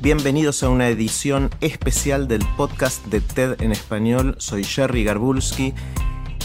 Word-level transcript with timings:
Bienvenidos 0.00 0.62
a 0.62 0.68
una 0.68 0.88
edición 0.88 1.50
especial 1.60 2.28
del 2.28 2.44
podcast 2.56 3.04
de 3.06 3.20
TED 3.20 3.60
en 3.60 3.72
español. 3.72 4.36
Soy 4.38 4.62
Jerry 4.62 5.02
Garbulski 5.02 5.74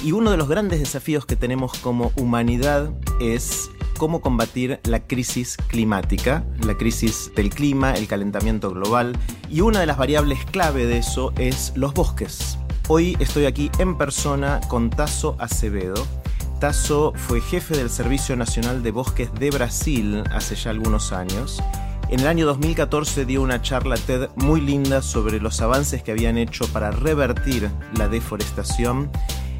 y 0.03 0.11
uno 0.11 0.31
de 0.31 0.37
los 0.37 0.49
grandes 0.49 0.79
desafíos 0.79 1.25
que 1.25 1.35
tenemos 1.35 1.77
como 1.77 2.11
humanidad 2.17 2.91
es 3.21 3.69
cómo 3.97 4.21
combatir 4.21 4.79
la 4.83 5.05
crisis 5.05 5.55
climática, 5.67 6.45
la 6.65 6.75
crisis 6.75 7.31
del 7.35 7.51
clima, 7.51 7.93
el 7.93 8.07
calentamiento 8.07 8.71
global 8.71 9.15
y 9.49 9.61
una 9.61 9.79
de 9.79 9.85
las 9.85 9.97
variables 9.97 10.43
clave 10.45 10.87
de 10.87 10.97
eso 10.97 11.31
es 11.37 11.73
los 11.75 11.93
bosques. 11.93 12.57
Hoy 12.89 13.15
estoy 13.19 13.45
aquí 13.45 13.71
en 13.79 13.97
persona 13.97 14.59
con 14.67 14.89
Tasso 14.89 15.37
Acevedo. 15.39 16.22
Tasso 16.63 17.11
fue 17.17 17.41
jefe 17.41 17.75
del 17.75 17.89
Servicio 17.89 18.37
Nacional 18.37 18.83
de 18.83 18.91
Bosques 18.91 19.29
de 19.33 19.51
Brasil 19.51 20.23
hace 20.31 20.55
ya 20.55 20.69
algunos 20.69 21.11
años 21.11 21.61
en 22.07 22.21
el 22.21 22.27
año 22.27 22.45
2014 22.45 23.25
dio 23.25 23.41
una 23.41 23.61
charla 23.61 23.97
TED 23.97 24.29
muy 24.37 24.61
linda 24.61 25.01
sobre 25.01 25.41
los 25.41 25.59
avances 25.59 26.03
que 26.03 26.13
habían 26.13 26.37
hecho 26.37 26.65
para 26.69 26.91
revertir 26.91 27.69
la 27.97 28.07
deforestación 28.07 29.11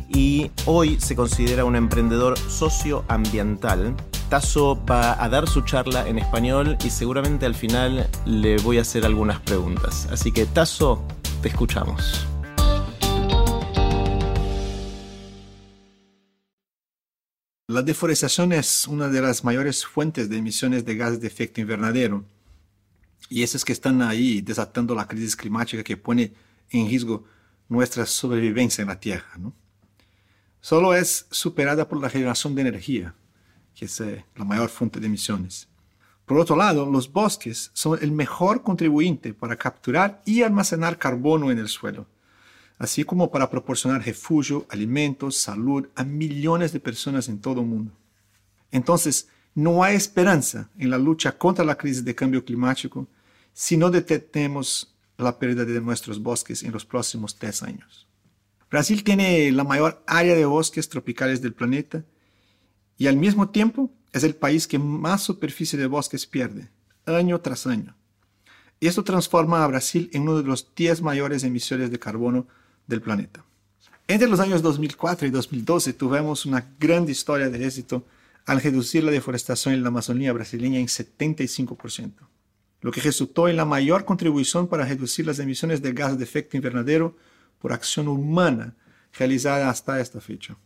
y 0.08 0.50
hoy 0.66 0.98
se 0.98 1.14
considera 1.14 1.66
un 1.66 1.76
emprendedor 1.76 2.40
socioambiental. 2.40 3.98
Tasso 4.30 4.82
va 4.90 5.22
a 5.22 5.28
dar 5.28 5.50
su 5.50 5.60
charla 5.60 6.08
en 6.08 6.20
español 6.20 6.78
y 6.86 6.90
seguramente 6.90 7.46
al 7.46 7.56
final 7.56 8.08
le 8.26 8.56
voy 8.60 8.78
a 8.78 8.82
hacer 8.84 9.06
algunas 9.06 9.42
preguntas. 9.42 10.08
Así 10.10 10.32
que 10.32 10.46
Tasso, 10.46 11.04
te 11.42 11.50
escuchamos. 11.50 12.28
La 17.74 17.82
deforestación 17.82 18.52
es 18.52 18.88
una 18.88 19.08
de 19.08 19.20
las 19.20 19.44
mayores 19.44 19.84
fuentes 19.84 20.30
de 20.30 20.38
emisiones 20.38 20.86
de 20.86 20.96
gases 20.96 21.20
de 21.20 21.26
efecto 21.26 21.60
invernadero 21.60 22.24
y 23.30 23.42
esas 23.42 23.66
que 23.66 23.74
están 23.74 24.04
ahí 24.04 24.42
desatando 24.42 24.94
la 24.94 25.08
crisis 25.08 25.36
climática 25.36 25.84
que 25.84 25.98
pone 25.98 26.36
en 26.70 26.88
riesgo 26.88 27.24
nuestra 27.68 28.06
sobrevivencia 28.06 28.84
en 28.84 28.90
la 28.90 29.00
Tierra. 29.00 29.40
Solo 30.62 30.94
es 30.94 31.26
superada 31.32 31.88
por 31.88 32.00
la 32.00 32.12
generación 32.12 32.54
de 32.54 32.62
energía, 32.62 33.16
que 33.74 33.86
es 33.86 34.00
eh, 34.02 34.24
la 34.36 34.46
mayor 34.46 34.70
fuente 34.70 35.00
de 35.00 35.08
emisiones. 35.08 35.68
Por 36.28 36.38
otro 36.38 36.56
lado, 36.56 36.86
los 36.86 37.12
bosques 37.12 37.72
son 37.74 37.98
el 38.04 38.12
mejor 38.12 38.62
contribuyente 38.62 39.34
para 39.34 39.56
capturar 39.56 40.22
y 40.28 40.44
almacenar 40.44 41.00
carbono 41.00 41.50
en 41.50 41.58
el 41.58 41.70
suelo, 41.70 42.06
así 42.78 43.04
como 43.04 43.32
para 43.32 43.50
proporcionar 43.50 44.04
refugio, 44.04 44.66
alimentos, 44.70 45.38
salud 45.38 45.88
a 45.96 46.04
millones 46.04 46.74
de 46.74 46.80
personas 46.80 47.30
en 47.30 47.40
todo 47.40 47.62
el 47.62 47.68
mundo. 47.68 47.92
Entonces, 48.72 49.28
no 49.56 49.84
hay 49.84 49.96
esperanza 49.96 50.70
en 50.78 50.90
la 50.90 50.98
lucha 50.98 51.38
contra 51.38 51.64
la 51.64 51.78
crisis 51.78 52.04
de 52.04 52.16
cambio 52.16 52.44
climático 52.44 53.08
si 53.54 53.78
no 53.78 53.92
detenemos 53.92 54.96
la 55.18 55.38
pérdida 55.38 55.64
de 55.64 55.80
nuestros 55.80 56.22
bosques 56.22 56.64
en 56.64 56.72
los 56.72 56.86
próximos 56.86 57.40
10 57.40 57.64
años. 57.64 58.08
Brasil 58.70 59.04
tiene 59.04 59.52
la 59.52 59.64
mayor 59.64 60.04
área 60.08 60.34
de 60.34 60.46
bosques 60.46 60.90
tropicales 60.90 61.42
del 61.42 61.54
planeta 61.54 62.04
y 62.98 63.06
al 63.06 63.18
mismo 63.18 63.50
tiempo 63.50 63.92
es 64.12 64.24
el 64.24 64.36
país 64.36 64.68
que 64.68 64.80
más 64.80 65.22
superficie 65.22 65.78
de 65.78 65.86
bosques 65.86 66.26
pierde, 66.26 66.72
año 67.06 67.40
tras 67.42 67.68
año. 67.68 67.96
Esto 68.80 69.04
transforma 69.04 69.64
a 69.64 69.68
Brasil 69.68 70.10
en 70.14 70.24
uno 70.24 70.38
de 70.38 70.44
los 70.44 70.74
10 70.76 71.04
mayores 71.04 71.44
emisores 71.44 71.92
de 71.92 72.00
carbono 72.00 72.48
del 72.88 73.02
planeta. 73.02 73.44
Entre 74.08 74.28
los 74.28 74.40
años 74.40 74.62
2004 74.62 75.28
y 75.28 75.32
2012 75.32 75.94
tuvimos 75.94 76.46
una 76.46 76.66
gran 76.80 77.08
historia 77.08 77.50
de 77.50 77.66
éxito 77.66 78.06
al 78.46 78.62
reducir 78.62 79.04
la 79.04 79.12
deforestación 79.12 79.74
en 79.74 79.84
la 79.84 79.90
Amazonía 79.90 80.34
brasileña 80.34 80.80
en 80.80 80.88
75% 80.88 82.12
lo 82.84 82.92
que 82.92 83.02
resultó 83.02 83.48
en 83.48 83.56
la 83.56 83.66
mayor 83.66 84.04
contribución 84.04 84.68
para 84.68 84.86
reducir 84.86 85.26
las 85.26 85.40
emisiones 85.40 85.82
de 85.82 85.94
gases 85.94 86.18
de 86.18 86.26
efecto 86.26 86.58
invernadero 86.58 87.16
por 87.60 87.72
acción 87.72 88.10
humana 88.10 88.76
realizada 89.18 89.70
hasta 89.70 90.02
esta 90.02 90.20
fecha. 90.20 90.58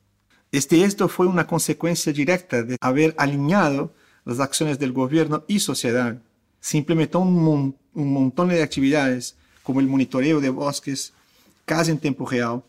Este 0.51 0.83
esto 0.83 1.07
fue 1.09 1.27
una 1.27 1.45
consecuencia 1.45 2.11
directa 2.11 2.63
de 2.63 2.75
haber 2.81 3.13
alineado 3.19 3.93
las 4.25 4.39
acciones 4.39 4.79
del 4.79 4.93
gobierno 4.93 5.45
y 5.47 5.59
sociedad. 5.59 6.19
Se 6.59 6.77
implementó 6.77 7.19
un, 7.19 7.77
un 7.93 8.13
montón 8.13 8.49
de 8.49 8.63
actividades 8.63 9.37
como 9.61 9.79
el 9.79 9.85
monitoreo 9.85 10.41
de 10.41 10.49
bosques 10.49 11.13
casi 11.67 11.91
en 11.91 11.99
tiempo 11.99 12.25
real, 12.25 12.63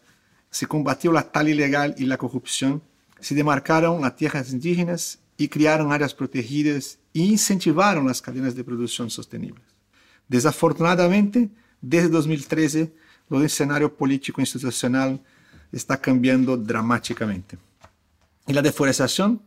se 0.50 0.66
combatió 0.66 1.12
la 1.12 1.22
tala 1.30 1.50
ilegal 1.50 1.94
y 1.96 2.04
la 2.04 2.18
corrupción, 2.18 2.82
se 3.20 3.34
demarcaron 3.36 4.02
las 4.02 4.16
tierras 4.16 4.52
indígenas 4.52 5.20
y 5.36 5.46
crearon 5.46 5.92
áreas 5.92 6.12
protegidas 6.12 6.98
e 7.14 7.20
incentivaron 7.20 8.08
las 8.08 8.20
cadenas 8.20 8.56
de 8.56 8.64
producción 8.64 9.08
sostenibles. 9.08 9.62
Desafortunadamente, 10.26 11.48
desde 11.80 12.08
2013, 12.08 12.92
el 13.30 13.44
escenario 13.44 13.94
político 13.94 14.40
institucional 14.40 15.22
está 15.70 15.96
cambiando 16.00 16.56
dramáticamente. 16.56 17.56
Y 18.48 18.52
la 18.52 18.62
deforestación, 18.62 19.40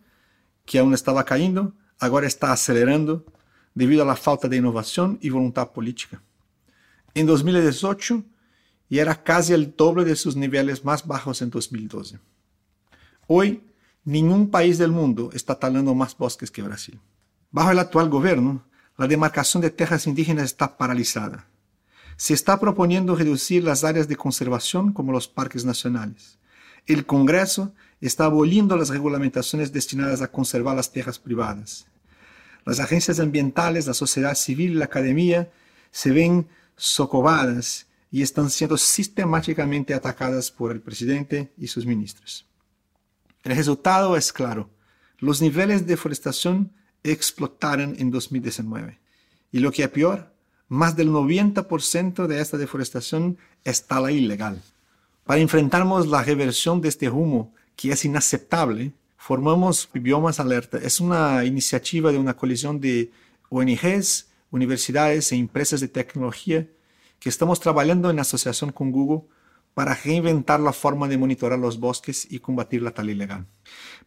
que 0.65 0.79
aún 0.79 0.93
estaba 0.93 1.25
cayendo, 1.25 1.73
ahora 1.99 2.25
está 2.25 2.53
acelerando 2.53 3.25
debido 3.73 4.03
a 4.03 4.05
la 4.05 4.15
falta 4.15 4.47
de 4.47 4.57
innovación 4.57 5.19
y 5.21 5.29
voluntad 5.29 5.71
política. 5.71 6.21
En 7.13 7.25
2018, 7.25 8.23
ya 8.95 9.03
era 9.03 9.23
casi 9.23 9.53
el 9.53 9.75
doble 9.75 10.05
de 10.05 10.15
sus 10.15 10.35
niveles 10.35 10.85
más 10.85 11.07
bajos 11.07 11.41
en 11.41 11.49
2012. 11.49 12.19
Hoy, 13.27 13.63
Ningún 14.03 14.49
país 14.49 14.79
del 14.79 14.91
mundo 14.91 15.29
está 15.31 15.59
talando 15.59 15.93
más 15.93 16.17
bosques 16.17 16.49
que 16.49 16.63
Brasil. 16.63 16.99
Bajo 17.51 17.69
el 17.69 17.77
actual 17.77 18.09
gobierno, 18.09 18.65
la 18.97 19.07
demarcación 19.07 19.61
de 19.61 19.69
tierras 19.69 20.07
indígenas 20.07 20.45
está 20.45 20.75
paralizada. 20.75 21.47
Se 22.17 22.33
está 22.33 22.59
proponiendo 22.59 23.15
reducir 23.15 23.63
las 23.63 23.83
áreas 23.83 24.07
de 24.07 24.15
conservación 24.15 24.91
como 24.91 25.11
los 25.11 25.27
parques 25.27 25.65
nacionales. 25.65 26.39
El 26.87 27.05
Congreso 27.05 27.73
está 27.99 28.25
aboliendo 28.25 28.75
las 28.75 28.89
regulamentaciones 28.89 29.71
destinadas 29.71 30.23
a 30.23 30.31
conservar 30.31 30.75
las 30.75 30.91
tierras 30.91 31.19
privadas. 31.19 31.85
Las 32.65 32.79
agencias 32.79 33.19
ambientales, 33.19 33.85
la 33.85 33.93
sociedad 33.93 34.33
civil 34.33 34.71
y 34.71 34.75
la 34.75 34.85
academia 34.85 35.51
se 35.91 36.09
ven 36.11 36.47
socovadas 36.75 37.85
y 38.11 38.21
están 38.21 38.49
siendo 38.49 38.77
sistemáticamente 38.77 39.93
atacadas 39.93 40.51
por 40.51 40.71
el 40.71 40.81
presidente 40.81 41.51
y 41.57 41.67
sus 41.67 41.85
ministros. 41.85 42.45
El 43.43 43.55
resultado 43.55 44.17
es 44.17 44.33
claro. 44.33 44.69
Los 45.17 45.41
niveles 45.41 45.81
de 45.81 45.87
deforestación 45.87 46.73
explotaron 47.03 47.95
en 47.97 48.11
2019. 48.11 48.99
Y 49.53 49.59
lo 49.59 49.71
que 49.71 49.83
es 49.83 49.89
peor, 49.89 50.33
más 50.67 50.95
del 50.95 51.09
90% 51.09 52.27
de 52.27 52.41
esta 52.41 52.57
deforestación 52.57 53.37
está 53.63 53.99
la 54.01 54.11
ilegal. 54.11 54.61
Para 55.23 55.39
enfrentarnos 55.39 56.07
la 56.07 56.23
reversión 56.23 56.81
de 56.81 56.89
este 56.89 57.09
humo, 57.09 57.53
que 57.75 57.91
es 57.91 58.03
inaceptable, 58.03 58.91
formamos 59.17 59.89
Biomas 59.93 60.39
Alerta. 60.39 60.77
Es 60.77 60.99
una 60.99 61.45
iniciativa 61.45 62.11
de 62.11 62.17
una 62.17 62.35
coalición 62.35 62.79
de 62.79 63.11
ONGs, 63.49 64.27
universidades 64.49 65.31
e 65.31 65.35
empresas 65.35 65.79
de 65.79 65.87
tecnología 65.87 66.67
que 67.21 67.29
estamos 67.29 67.59
trabajando 67.59 68.09
en 68.09 68.19
asociación 68.19 68.71
con 68.71 68.91
Google 68.91 69.21
para 69.75 69.93
reinventar 69.93 70.59
la 70.59 70.73
forma 70.73 71.07
de 71.07 71.19
monitorar 71.19 71.59
los 71.59 71.79
bosques 71.79 72.27
y 72.29 72.39
combatir 72.39 72.81
la 72.81 72.95
tala 72.95 73.11
ilegal. 73.11 73.45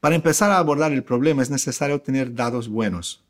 Para 0.01 0.17
empezar 0.17 0.51
a 0.51 0.59
abordar 0.59 0.93
el 0.93 1.05
problema 1.05 1.41
es 1.41 1.49
necesario 1.49 2.01
tener 2.01 2.35
datos 2.35 2.69
buenos. 2.69 3.23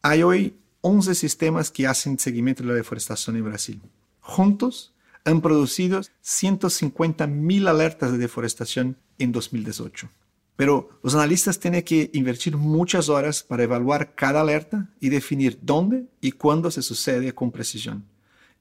Hay 0.00 0.22
hoy 0.22 0.56
11 0.80 1.14
sistemas 1.14 1.70
que 1.70 1.86
hacen 1.86 2.18
seguimiento 2.18 2.62
de 2.62 2.70
la 2.70 2.74
deforestación 2.74 3.36
en 3.36 3.44
Brasil. 3.44 3.82
Juntos 4.20 4.94
han 5.26 5.42
producido 5.42 6.00
150.000 6.00 7.68
alertas 7.68 8.12
de 8.12 8.18
deforestación 8.18 8.96
en 9.18 9.30
2018. 9.30 10.08
Pero 10.56 10.88
los 11.02 11.14
analistas 11.14 11.60
tienen 11.60 11.82
que 11.82 12.10
invertir 12.14 12.56
muchas 12.56 13.10
horas 13.10 13.42
para 13.42 13.62
evaluar 13.62 14.14
cada 14.14 14.40
alerta 14.40 14.88
y 15.00 15.10
definir 15.10 15.58
dónde 15.60 16.06
y 16.22 16.32
cuándo 16.32 16.70
se 16.70 16.80
sucede 16.80 17.34
con 17.34 17.52
precisión. 17.52 18.10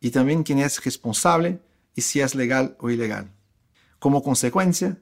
Y 0.02 0.12
también 0.12 0.44
quién 0.44 0.60
es 0.60 0.84
responsable 0.84 1.60
y 1.96 2.02
si 2.02 2.20
es 2.20 2.36
legal 2.36 2.76
o 2.80 2.90
ilegal. 2.90 3.32
Como 4.00 4.24
consecuencia, 4.24 4.98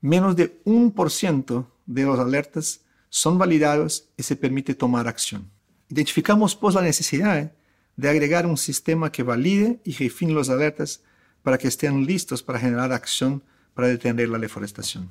menos 0.00 0.34
de 0.34 0.60
un 0.64 0.90
por 0.90 1.10
ciento 1.12 1.70
de 1.86 2.02
los 2.02 2.18
alertas 2.18 2.80
son 3.10 3.38
validados 3.38 4.08
y 4.16 4.24
se 4.24 4.34
permite 4.34 4.74
tomar 4.74 5.06
acción. 5.06 5.50
Identificamos 5.88 6.56
pues 6.56 6.74
la 6.74 6.82
necesidad 6.82 7.52
de 7.96 8.08
agregar 8.08 8.46
un 8.46 8.56
sistema 8.56 9.10
que 9.12 9.22
valide 9.22 9.80
y 9.84 9.92
refine 9.92 10.32
los 10.32 10.50
alertas 10.50 11.02
para 11.42 11.58
que 11.58 11.68
estén 11.68 12.04
listos 12.06 12.42
para 12.42 12.58
generar 12.58 12.92
acción 12.92 13.42
para 13.74 13.88
detener 13.88 14.28
la 14.28 14.38
deforestación. 14.38 15.10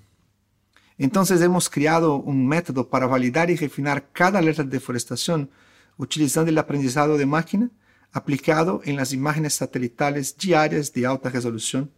Entonces 0.98 1.42
hemos 1.42 1.70
creado 1.70 2.16
un 2.16 2.48
método 2.48 2.90
para 2.90 3.08
validar 3.08 3.50
y 3.50 3.56
refinar 3.56 4.10
cada 4.12 4.40
alerta 4.40 4.64
de 4.64 4.70
deforestación 4.70 5.50
utilizando 5.96 6.50
el 6.50 6.58
aprendizado 6.58 7.18
de 7.18 7.26
máquina 7.26 7.70
aplicado 8.12 8.82
en 8.84 8.96
las 8.96 9.14
imágenes 9.14 9.56
satelitales 9.56 10.38
diarias 10.38 10.94
de 10.94 11.06
alta 11.06 11.30
resolución. 11.30 11.92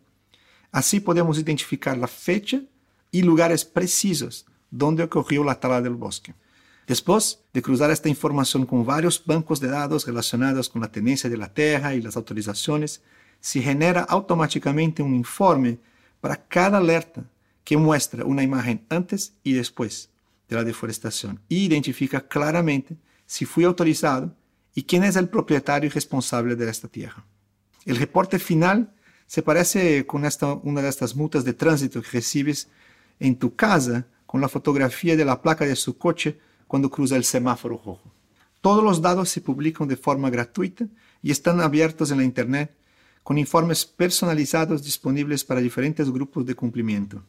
Así 0.72 1.00
podemos 1.00 1.40
identificar 1.40 1.98
la 1.98 2.08
fecha 2.08 2.62
y 3.12 3.22
lugares 3.22 3.66
precisos 3.66 4.46
donde 4.70 5.04
ocurrió 5.04 5.44
la 5.44 5.60
tala 5.60 5.82
del 5.82 5.96
bosque. 5.96 6.34
Después 6.88 7.40
de 7.54 7.62
cruzar 7.62 7.92
esta 7.92 8.10
información 8.10 8.66
con 8.66 8.86
varios 8.86 9.24
bancos 9.24 9.60
de 9.60 9.68
datos 9.68 10.06
relacionados 10.06 10.70
con 10.70 10.82
la 10.82 10.92
tenencia 10.92 11.30
de 11.30 11.38
la 11.38 11.54
tierra 11.54 11.94
y 11.94 12.02
las 12.02 12.16
autorizaciones, 12.16 13.02
se 13.40 13.62
genera 13.62 14.02
automáticamente 14.02 15.02
un 15.02 15.16
informe 15.16 15.80
para 16.20 16.36
cada 16.36 16.80
alerta 16.80 17.24
que 17.64 17.78
muestra 17.78 18.26
una 18.26 18.44
imagen 18.44 18.86
antes 18.90 19.34
y 19.44 19.54
después 19.54 20.10
de 20.50 20.56
la 20.56 20.64
deforestación 20.64 21.40
y 21.48 21.66
identifica 21.66 22.28
claramente 22.28 22.98
si 23.26 23.46
fue 23.46 23.66
autorizado 23.66 24.34
y 24.80 24.84
quién 24.84 25.04
es 25.04 25.18
el 25.18 25.28
propietario 25.28 25.90
responsable 25.90 26.56
de 26.56 26.70
esta 26.70 26.88
tierra. 26.88 27.26
El 27.86 27.98
reporte 27.98 28.40
final 28.40 28.94
se 29.28 29.44
parece 29.44 30.06
con 30.06 30.24
esta, 30.24 30.54
una 30.54 30.82
de 30.82 30.88
estas 30.88 31.18
multas 31.18 31.44
de 31.44 31.52
tránsito 31.52 32.02
que 32.02 32.12
recibes 32.12 32.70
en 33.20 33.36
tu 33.36 33.58
casa 33.58 34.08
con 34.26 34.40
la 34.40 34.48
fotografía 34.48 35.18
de 35.18 35.26
la 35.26 35.42
placa 35.42 35.66
de 35.66 35.76
su 35.76 35.98
coche 35.98 36.40
cuando 36.66 36.90
cruza 36.90 37.18
el 37.18 37.26
semáforo 37.26 37.76
rojo. 37.76 38.14
Todos 38.62 38.82
los 38.82 39.02
datos 39.02 39.28
se 39.28 39.42
publican 39.42 39.86
de 39.86 39.98
forma 39.98 40.30
gratuita 40.30 40.86
y 41.22 41.32
están 41.32 41.60
abiertos 41.60 42.12
en 42.12 42.20
la 42.20 42.24
Internet 42.24 42.72
con 43.22 43.38
informes 43.38 43.86
personalizados 43.86 44.82
disponibles 44.82 45.44
para 45.44 45.60
diferentes 45.60 46.10
grupos 46.10 46.46
de 46.46 46.56
cumplimiento. 46.56 47.22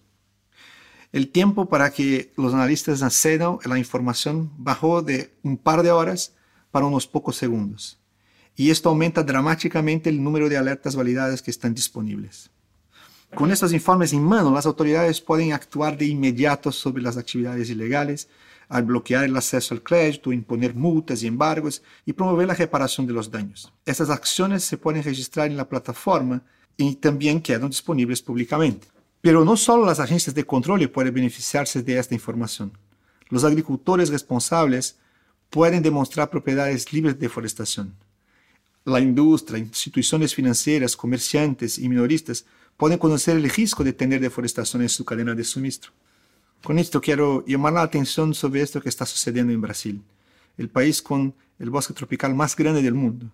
El 1.10 1.32
tiempo 1.32 1.68
para 1.68 1.90
que 1.90 2.32
los 2.36 2.54
analistas 2.54 3.02
accedan 3.02 3.58
a 3.64 3.68
la 3.68 3.76
información 3.76 4.52
bajó 4.56 5.02
de 5.02 5.34
un 5.42 5.56
par 5.58 5.82
de 5.82 5.90
horas 5.90 6.36
para 6.70 6.86
unos 6.86 7.06
pocos 7.06 7.36
segundos. 7.36 7.98
Y 8.56 8.70
esto 8.70 8.88
aumenta 8.88 9.22
dramáticamente 9.22 10.10
el 10.10 10.22
número 10.22 10.48
de 10.48 10.56
alertas 10.56 10.96
validadas 10.96 11.42
que 11.42 11.50
están 11.50 11.74
disponibles. 11.74 12.50
Con 13.34 13.52
estos 13.52 13.72
informes 13.72 14.12
en 14.12 14.24
mano, 14.24 14.52
las 14.52 14.66
autoridades 14.66 15.20
pueden 15.20 15.52
actuar 15.52 15.96
de 15.96 16.06
inmediato 16.06 16.72
sobre 16.72 17.02
las 17.02 17.16
actividades 17.16 17.70
ilegales, 17.70 18.28
al 18.68 18.84
bloquear 18.84 19.24
el 19.24 19.36
acceso 19.36 19.74
al 19.74 19.82
crédito, 19.82 20.32
imponer 20.32 20.74
multas 20.74 21.22
y 21.22 21.26
embargos 21.26 21.82
y 22.04 22.12
promover 22.12 22.48
la 22.48 22.54
reparación 22.54 23.06
de 23.06 23.12
los 23.12 23.30
daños. 23.30 23.72
Estas 23.84 24.10
acciones 24.10 24.64
se 24.64 24.78
pueden 24.78 25.02
registrar 25.02 25.46
en 25.46 25.56
la 25.56 25.68
plataforma 25.68 26.42
y 26.76 26.96
también 26.96 27.40
quedan 27.40 27.70
disponibles 27.70 28.22
públicamente. 28.22 28.88
Pero 29.20 29.44
no 29.44 29.56
solo 29.56 29.84
las 29.84 30.00
agencias 30.00 30.34
de 30.34 30.44
control 30.44 30.88
pueden 30.88 31.14
beneficiarse 31.14 31.82
de 31.82 31.98
esta 31.98 32.14
información. 32.14 32.72
Los 33.28 33.44
agricultores 33.44 34.08
responsables 34.08 34.98
pueden 35.50 35.82
demostrar 35.82 36.30
propiedades 36.30 36.92
libres 36.92 37.14
de 37.14 37.20
deforestación. 37.20 37.94
La 38.84 39.00
industria, 39.00 39.58
instituciones 39.58 40.34
financieras, 40.34 40.96
comerciantes 40.96 41.78
y 41.78 41.88
minoristas 41.88 42.46
pueden 42.76 42.98
conocer 42.98 43.36
el 43.36 43.50
riesgo 43.50 43.84
de 43.84 43.92
tener 43.92 44.20
deforestación 44.20 44.82
en 44.82 44.88
su 44.88 45.04
cadena 45.04 45.34
de 45.34 45.44
suministro. 45.44 45.92
Con 46.62 46.78
esto 46.78 47.00
quiero 47.00 47.44
llamar 47.46 47.74
la 47.74 47.82
atención 47.82 48.32
sobre 48.32 48.62
esto 48.62 48.80
que 48.80 48.88
está 48.88 49.04
sucediendo 49.04 49.52
en 49.52 49.60
Brasil, 49.60 50.02
el 50.56 50.68
país 50.68 51.02
con 51.02 51.34
el 51.58 51.68
bosque 51.68 51.92
tropical 51.92 52.34
más 52.34 52.56
grande 52.56 52.80
del 52.80 52.94
mundo. 52.94 53.26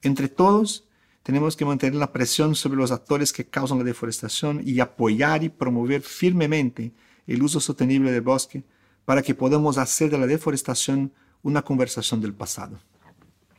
Entre 0.00 0.28
todos, 0.28 0.84
tenemos 1.22 1.56
que 1.56 1.64
mantener 1.64 1.94
la 1.96 2.12
presión 2.12 2.54
sobre 2.54 2.78
los 2.78 2.90
actores 2.92 3.32
que 3.32 3.44
causan 3.44 3.78
la 3.78 3.84
deforestación 3.84 4.62
y 4.64 4.80
apoyar 4.80 5.44
y 5.44 5.48
promover 5.48 6.02
firmemente 6.02 6.92
el 7.26 7.42
uso 7.42 7.60
sostenible 7.60 8.10
del 8.10 8.22
bosque 8.22 8.64
para 9.04 9.22
que 9.22 9.34
podamos 9.34 9.78
hacer 9.78 10.10
de 10.10 10.18
la 10.18 10.26
deforestación 10.26 11.12
una 11.42 11.62
conversación 11.62 12.20
del 12.20 12.34
pasado. 12.34 12.78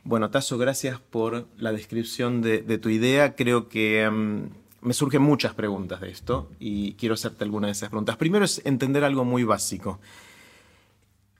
Bueno, 0.02 0.30
Tasso, 0.30 0.58
gracias 0.58 1.00
por 1.00 1.46
la 1.56 1.72
descripción 1.72 2.42
de, 2.42 2.78
tu 2.78 2.90
idea. 2.90 3.34
Creo 3.34 3.68
que 3.68 4.02
em, 4.02 4.50
me 4.82 4.92
surgen 4.92 5.22
muchas 5.22 5.54
preguntas 5.54 6.00
de 6.02 6.10
esto 6.10 6.50
y 6.58 6.92
quiero 6.94 7.14
hacerte 7.14 7.44
algunas 7.44 7.68
de 7.68 7.72
esas 7.72 7.88
preguntas. 7.88 8.16
Primero 8.16 8.44
es 8.44 8.60
entender 8.66 9.02
algo 9.02 9.24
muy 9.24 9.44
básico. 9.44 9.98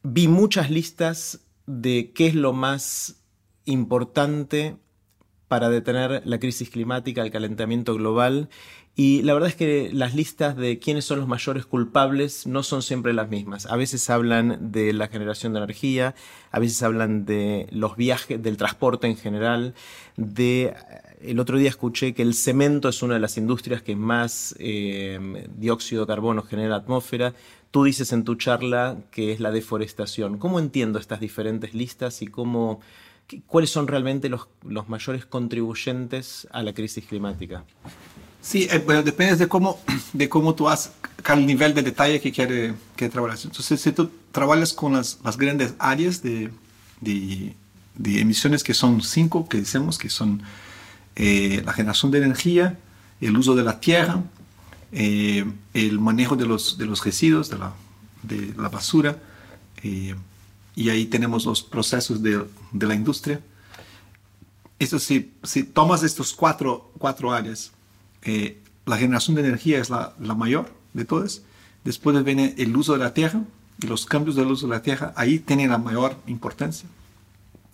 Vi 0.03 0.29
muchas 0.29 0.71
listas 0.71 1.41
de 1.67 2.13
qué 2.15 2.29
es 2.29 2.35
lo 2.35 2.53
más 2.53 3.23
importante 3.67 4.77
para 5.55 5.71
detener 5.71 6.21
la 6.25 6.41
crisis 6.41 6.69
climática, 6.69 7.23
el 7.23 7.31
calentamiento 7.31 7.95
global. 7.95 8.49
Y 8.97 9.23
la 9.23 9.35
verdad 9.35 9.51
es 9.51 9.55
que 9.55 9.89
las 9.93 10.13
listas 10.13 10.57
de 10.57 10.81
quiénes 10.81 11.05
son 11.05 11.21
los 11.21 11.29
mayores 11.29 11.65
culpables 11.65 12.49
no 12.49 12.65
son 12.65 12.83
siempre 12.83 13.13
las 13.13 13.29
mismas. 13.29 13.67
A 13.67 13.77
veces 13.77 14.11
hablan 14.11 14.73
de 14.73 14.93
la 14.93 15.07
generación 15.07 15.53
de 15.53 15.61
energía, 15.61 16.17
a 16.51 16.59
veces 16.59 16.83
hablan 16.83 17.25
de 17.25 17.69
los 17.71 17.95
viajes, 17.97 18.43
del 18.43 18.57
transporte 18.57 19.07
en 19.07 19.17
general, 19.17 19.75
de 20.17 20.75
el 21.23 21.39
otro 21.39 21.57
día 21.57 21.69
escuché 21.69 22.15
que 22.15 22.23
el 22.23 22.35
cemento 22.35 22.89
es 22.89 23.01
una 23.01 23.15
de 23.15 23.21
las 23.21 23.39
industrias 23.39 23.81
que 23.81 23.95
más 23.95 24.57
eh, 24.59 25.47
dióxido 25.57 26.03
de 26.03 26.09
carbono 26.09 26.43
genera 26.43 26.65
en 26.65 26.71
la 26.71 26.79
atmósfera. 26.79 27.33
Tú 27.71 27.85
dices 27.85 28.13
en 28.13 28.25
tu 28.25 28.35
charla 28.35 28.97
que 29.13 29.31
es 29.31 29.39
la 29.39 29.53
deforestación. 29.53 30.37
¿Cómo 30.39 30.59
entiendo 30.59 30.99
estas 30.99 31.21
diferentes 31.21 31.75
listas 31.75 32.23
y 32.23 32.27
cómo 32.27 32.81
¿Cuáles 33.47 33.71
son 33.71 33.87
realmente 33.87 34.29
los, 34.29 34.49
los 34.63 34.89
mayores 34.89 35.25
contribuyentes 35.25 36.47
a 36.53 36.63
la 36.63 36.75
crisis 36.75 37.05
climática? 37.07 37.65
Sí, 38.45 38.69
eh, 38.71 38.83
bueno, 38.85 39.03
depende 39.03 39.37
de 39.37 39.49
cómo, 39.49 39.81
de 40.13 40.29
cómo 40.29 40.55
tú 40.55 40.69
haces, 40.69 40.93
el 41.33 41.47
nivel 41.47 41.73
de 41.73 41.83
detalle 41.83 42.21
que 42.21 42.31
quiere, 42.31 42.75
que 42.95 43.09
trabajar. 43.09 43.39
Entonces, 43.43 43.81
si 43.81 43.93
tú 43.93 44.11
trabajas 44.33 44.75
con 44.75 44.93
las, 44.93 45.19
las 45.25 45.39
grandes 45.39 45.75
áreas 45.79 46.23
de, 46.23 46.51
de, 47.01 47.55
de, 47.95 48.21
emisiones, 48.21 48.63
que 48.63 48.75
son 48.75 49.01
cinco, 49.01 49.49
que 49.49 49.57
decimos 49.59 49.97
que 49.97 50.11
son 50.11 50.43
eh, 51.17 51.63
la 51.65 51.73
generación 51.73 52.13
de 52.13 52.19
energía, 52.19 52.79
el 53.23 53.35
uso 53.39 53.55
de 53.55 53.63
la 53.63 53.81
tierra, 53.81 54.23
eh, 54.93 55.47
el 55.73 55.99
manejo 55.99 56.37
de 56.37 56.45
los, 56.45 56.77
de 56.77 56.85
los 56.85 57.03
residuos, 57.03 57.49
de 57.49 57.57
la, 57.57 57.73
de 58.23 58.53
la 58.59 58.69
basura, 58.69 59.17
y 60.75 60.89
ahí 60.89 61.07
tenemos 61.07 61.47
los 61.47 61.63
procesos 61.63 62.23
de, 62.23 62.45
de 62.73 62.87
la 62.87 62.95
industria. 62.95 63.41
Eso 64.79 64.99
si, 64.99 65.33
si 65.43 65.63
tomas 65.63 66.03
estos 66.03 66.33
cuatro, 66.33 66.93
cuatro 66.99 67.33
áreas, 67.33 67.73
eh, 68.23 68.61
la 68.87 68.97
generación 68.97 69.37
de 69.37 69.43
energía 69.43 69.79
es 69.79 69.89
la, 69.89 70.15
la, 70.21 70.35
mayor 70.35 70.73
de 70.93 71.05
todas, 71.05 71.43
después 71.85 72.23
viene 72.25 72.55
el 72.59 72.77
uso 72.77 72.93
de 72.95 72.99
la 72.99 73.15
tierra 73.15 73.43
y 73.81 73.87
los 73.87 74.05
cambios 74.05 74.37
del 74.37 74.49
uso 74.49 74.67
de 74.67 74.75
la 74.75 74.83
tierra, 74.83 75.13
ahí 75.17 75.39
tiene 75.39 75.69
la 75.69 75.79
mayor 75.79 76.17
importancia. 76.27 76.89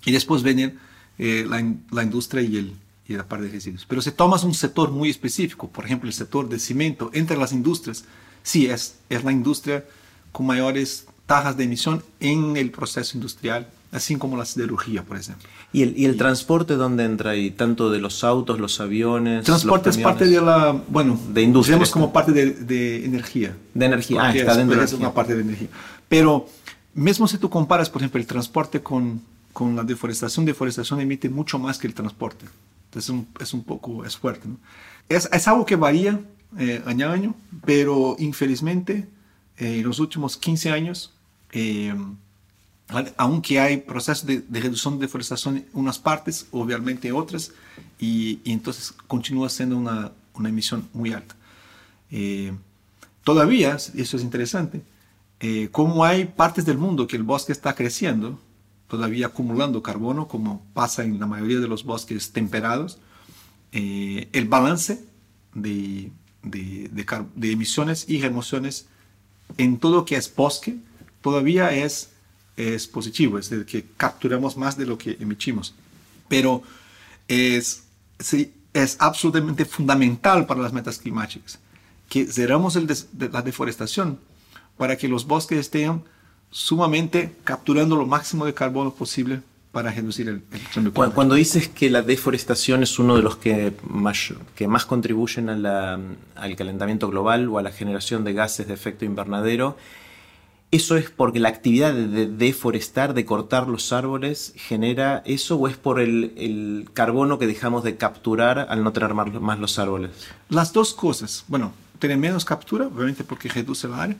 Y 0.04 0.12
después 0.12 0.42
viene 0.42 0.76
eh, 1.18 1.44
la, 1.48 1.62
la, 1.90 2.02
industria 2.02 2.42
y, 2.42 2.56
el, 2.56 2.74
y 3.08 3.14
la 3.14 3.26
parte 3.26 3.46
de 3.46 3.52
residuos. 3.52 3.86
Pero 3.86 4.02
si 4.02 4.10
tomas 4.12 4.44
un 4.44 4.54
sector 4.54 4.90
muy 4.90 5.10
específico, 5.10 5.68
por 5.68 5.84
ejemplo 5.84 6.08
el 6.08 6.14
sector 6.14 6.48
de 6.48 6.58
cemento, 6.58 7.10
entre 7.12 7.36
las 7.36 7.52
industrias, 7.52 8.04
sí 8.42 8.66
es, 8.66 8.98
es 9.08 9.24
la 9.24 9.32
industria 9.32 9.84
con 10.32 10.46
mayores 10.46 11.06
tasas 11.30 11.56
de 11.56 11.62
emisión 11.62 12.02
en 12.18 12.56
el 12.56 12.72
proceso 12.72 13.16
industrial, 13.16 13.68
así 13.92 14.16
como 14.16 14.36
la 14.36 14.44
siderurgia, 14.44 15.04
por 15.04 15.16
ejemplo. 15.16 15.48
¿Y 15.72 15.82
el, 15.82 15.96
y 15.96 16.04
el 16.06 16.16
transporte 16.16 16.74
dónde 16.74 17.04
entra 17.04 17.30
ahí? 17.30 17.52
Tanto 17.52 17.88
de 17.88 18.00
los 18.00 18.24
autos, 18.24 18.58
los 18.58 18.80
aviones. 18.80 19.44
Transporte 19.44 19.90
es 19.90 19.98
parte 19.98 20.26
de 20.26 20.40
la, 20.40 20.72
bueno, 20.88 21.16
de 21.32 21.42
industria. 21.42 21.76
Vemos 21.76 21.92
como 21.92 22.12
parte 22.12 22.32
de, 22.32 22.50
de, 22.50 23.04
energía. 23.04 23.56
De 23.74 23.86
energía, 23.86 24.22
ah, 24.24 24.34
está 24.34 24.56
dentro 24.56 24.82
es 24.82 24.92
una 24.92 25.14
parte 25.14 25.36
de 25.36 25.42
energía. 25.42 25.68
Pero, 26.08 26.48
mismo 26.94 27.28
si 27.28 27.38
tú 27.38 27.48
comparas, 27.48 27.88
por 27.88 28.02
ejemplo, 28.02 28.20
el 28.20 28.26
transporte 28.26 28.82
con, 28.82 29.22
con 29.52 29.76
la 29.76 29.84
deforestación, 29.84 30.44
deforestación 30.44 31.00
emite 31.00 31.28
mucho 31.28 31.60
más 31.60 31.78
que 31.78 31.86
el 31.86 31.94
transporte. 31.94 32.44
Entonces, 32.86 33.04
es 33.04 33.10
un, 33.10 33.28
es 33.38 33.54
un 33.54 33.62
poco, 33.62 34.04
es 34.04 34.16
fuerte. 34.16 34.48
¿no? 34.48 34.56
Es, 35.08 35.28
es, 35.32 35.46
algo 35.46 35.64
que 35.64 35.76
varía 35.76 36.18
eh, 36.58 36.82
año 36.86 37.08
a 37.08 37.12
año, 37.12 37.36
pero 37.64 38.16
infelizmente, 38.18 39.06
eh, 39.58 39.78
en 39.78 39.84
los 39.84 40.00
últimos 40.00 40.36
15 40.36 40.72
años, 40.72 41.14
eh, 41.52 41.94
aunque 43.16 43.60
hay 43.60 43.78
procesos 43.78 44.26
de, 44.26 44.42
reducción 44.50 44.98
de 44.98 45.06
deforestación 45.06 45.58
en 45.58 45.66
unas 45.72 45.98
partes, 45.98 46.46
obviamente 46.50 47.08
en 47.08 47.14
otras, 47.14 47.52
y, 47.98 48.40
entonces 48.44 48.92
continúa 49.06 49.48
siendo 49.48 49.76
una, 49.76 50.12
una 50.34 50.48
emisión 50.48 50.88
muy 50.92 51.12
alta. 51.12 51.36
Eh, 52.10 52.52
todavía, 53.22 53.74
eso 53.74 54.16
es 54.16 54.22
interesante, 54.22 54.82
eh, 55.40 55.68
cómo 55.70 56.04
hay 56.04 56.24
partes 56.26 56.64
del 56.66 56.78
mundo 56.78 57.06
que 57.06 57.16
el 57.16 57.22
bosque 57.22 57.52
está 57.52 57.74
creciendo, 57.74 58.38
todavía 58.88 59.26
acumulando 59.26 59.82
carbono, 59.82 60.26
como 60.26 60.66
pasa 60.74 61.04
en 61.04 61.20
la 61.20 61.26
mayoría 61.26 61.60
de 61.60 61.68
los 61.68 61.84
bosques 61.84 62.32
temperados, 62.32 62.98
eh, 63.72 64.28
el 64.32 64.48
balance 64.48 65.04
de, 65.54 66.10
de, 66.42 66.90
de, 66.92 67.52
emisiones 67.52 68.08
y 68.08 68.20
remociones 68.20 68.88
en 69.58 69.78
todo 69.78 69.96
lo 69.96 70.04
que 70.04 70.16
es 70.16 70.34
bosque 70.34 70.76
todavía 71.20 71.72
es, 71.72 72.10
es 72.56 72.86
positivo, 72.86 73.38
es 73.38 73.50
decir, 73.50 73.66
que 73.66 73.86
capturamos 73.96 74.56
más 74.56 74.76
de 74.76 74.86
lo 74.86 74.96
que 74.98 75.16
emitimos. 75.20 75.74
Pero 76.28 76.62
es, 77.28 77.84
sí, 78.18 78.52
es 78.72 78.96
absolutamente 79.00 79.64
fundamental 79.64 80.46
para 80.46 80.60
las 80.60 80.72
metas 80.72 80.98
climáticas 80.98 81.58
que 82.10 82.26
cerramos 82.26 82.76
el 82.76 82.88
la 83.32 83.40
deforestación 83.40 84.18
para 84.76 84.96
que 84.96 85.08
los 85.08 85.26
bosques 85.26 85.58
estén 85.58 86.02
sumamente 86.50 87.36
capturando 87.44 87.96
lo 87.96 88.04
máximo 88.04 88.44
de 88.44 88.52
carbono 88.52 88.92
posible 88.92 89.40
para 89.70 89.92
reducir 89.92 90.28
el, 90.28 90.42
el 90.50 90.62
cambio 90.74 90.92
climático. 90.92 91.14
Cuando 91.14 91.36
dices 91.36 91.68
que 91.68 91.88
la 91.88 92.02
deforestación 92.02 92.82
es 92.82 92.98
uno 92.98 93.14
de 93.14 93.22
los 93.22 93.36
que 93.36 93.72
más, 93.88 94.34
que 94.56 94.66
más 94.66 94.84
contribuyen 94.84 95.48
a 95.48 95.56
la, 95.56 96.00
al 96.34 96.56
calentamiento 96.56 97.08
global 97.08 97.48
o 97.48 97.58
a 97.58 97.62
la 97.62 97.70
generación 97.70 98.24
de 98.24 98.32
gases 98.32 98.66
de 98.66 98.74
efecto 98.74 99.04
invernadero, 99.04 99.76
¿Eso 100.72 100.96
es 100.96 101.10
porque 101.10 101.40
la 101.40 101.48
actividad 101.48 101.92
de 101.92 102.28
deforestar, 102.28 103.12
de 103.12 103.24
cortar 103.24 103.66
los 103.66 103.92
árboles, 103.92 104.52
genera 104.54 105.20
eso 105.26 105.56
o 105.56 105.66
es 105.66 105.76
por 105.76 105.98
el, 105.98 106.88
carbono 106.94 107.40
que 107.40 107.48
dejamos 107.48 107.82
de 107.82 107.96
capturar 107.96 108.66
al 108.68 108.84
no 108.84 108.92
tener 108.92 109.12
más, 109.14 109.58
los 109.58 109.80
árboles? 109.80 110.12
Las 110.48 110.72
dos 110.72 110.94
cosas. 110.94 111.44
Bueno, 111.48 111.72
tiene 111.98 112.16
menos 112.16 112.44
captura, 112.44 112.86
obviamente 112.86 113.24
porque 113.24 113.48
reduce 113.48 113.88
el 113.88 113.94
área, 113.94 114.16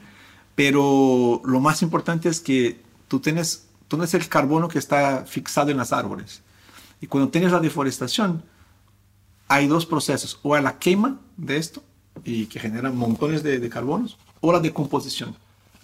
pero 0.56 1.40
lo 1.44 1.60
más 1.60 1.82
importante 1.82 2.28
es 2.28 2.40
que 2.40 2.80
tú 3.06 3.20
tienes, 3.20 3.68
tú 3.86 3.96
tienes 3.96 4.14
el 4.14 4.28
carbono 4.28 4.66
que 4.66 4.80
está 4.80 5.24
fixado 5.26 5.70
en 5.70 5.76
los 5.76 5.92
árboles. 5.92 6.42
Y 7.00 7.06
cuando 7.06 7.30
tienes 7.30 7.52
la 7.52 7.60
deforestación, 7.60 8.42
hay 9.46 9.68
dos 9.68 9.86
procesos, 9.86 10.40
o 10.42 10.58
la 10.58 10.80
quema 10.80 11.20
de 11.36 11.58
esto, 11.58 11.84
y 12.24 12.46
que 12.46 12.58
genera 12.58 12.90
montones 12.90 13.44
de, 13.44 13.60
de 13.60 13.70
carbonos, 13.70 14.18
o 14.40 14.52
la 14.52 14.58
decomposición 14.58 15.36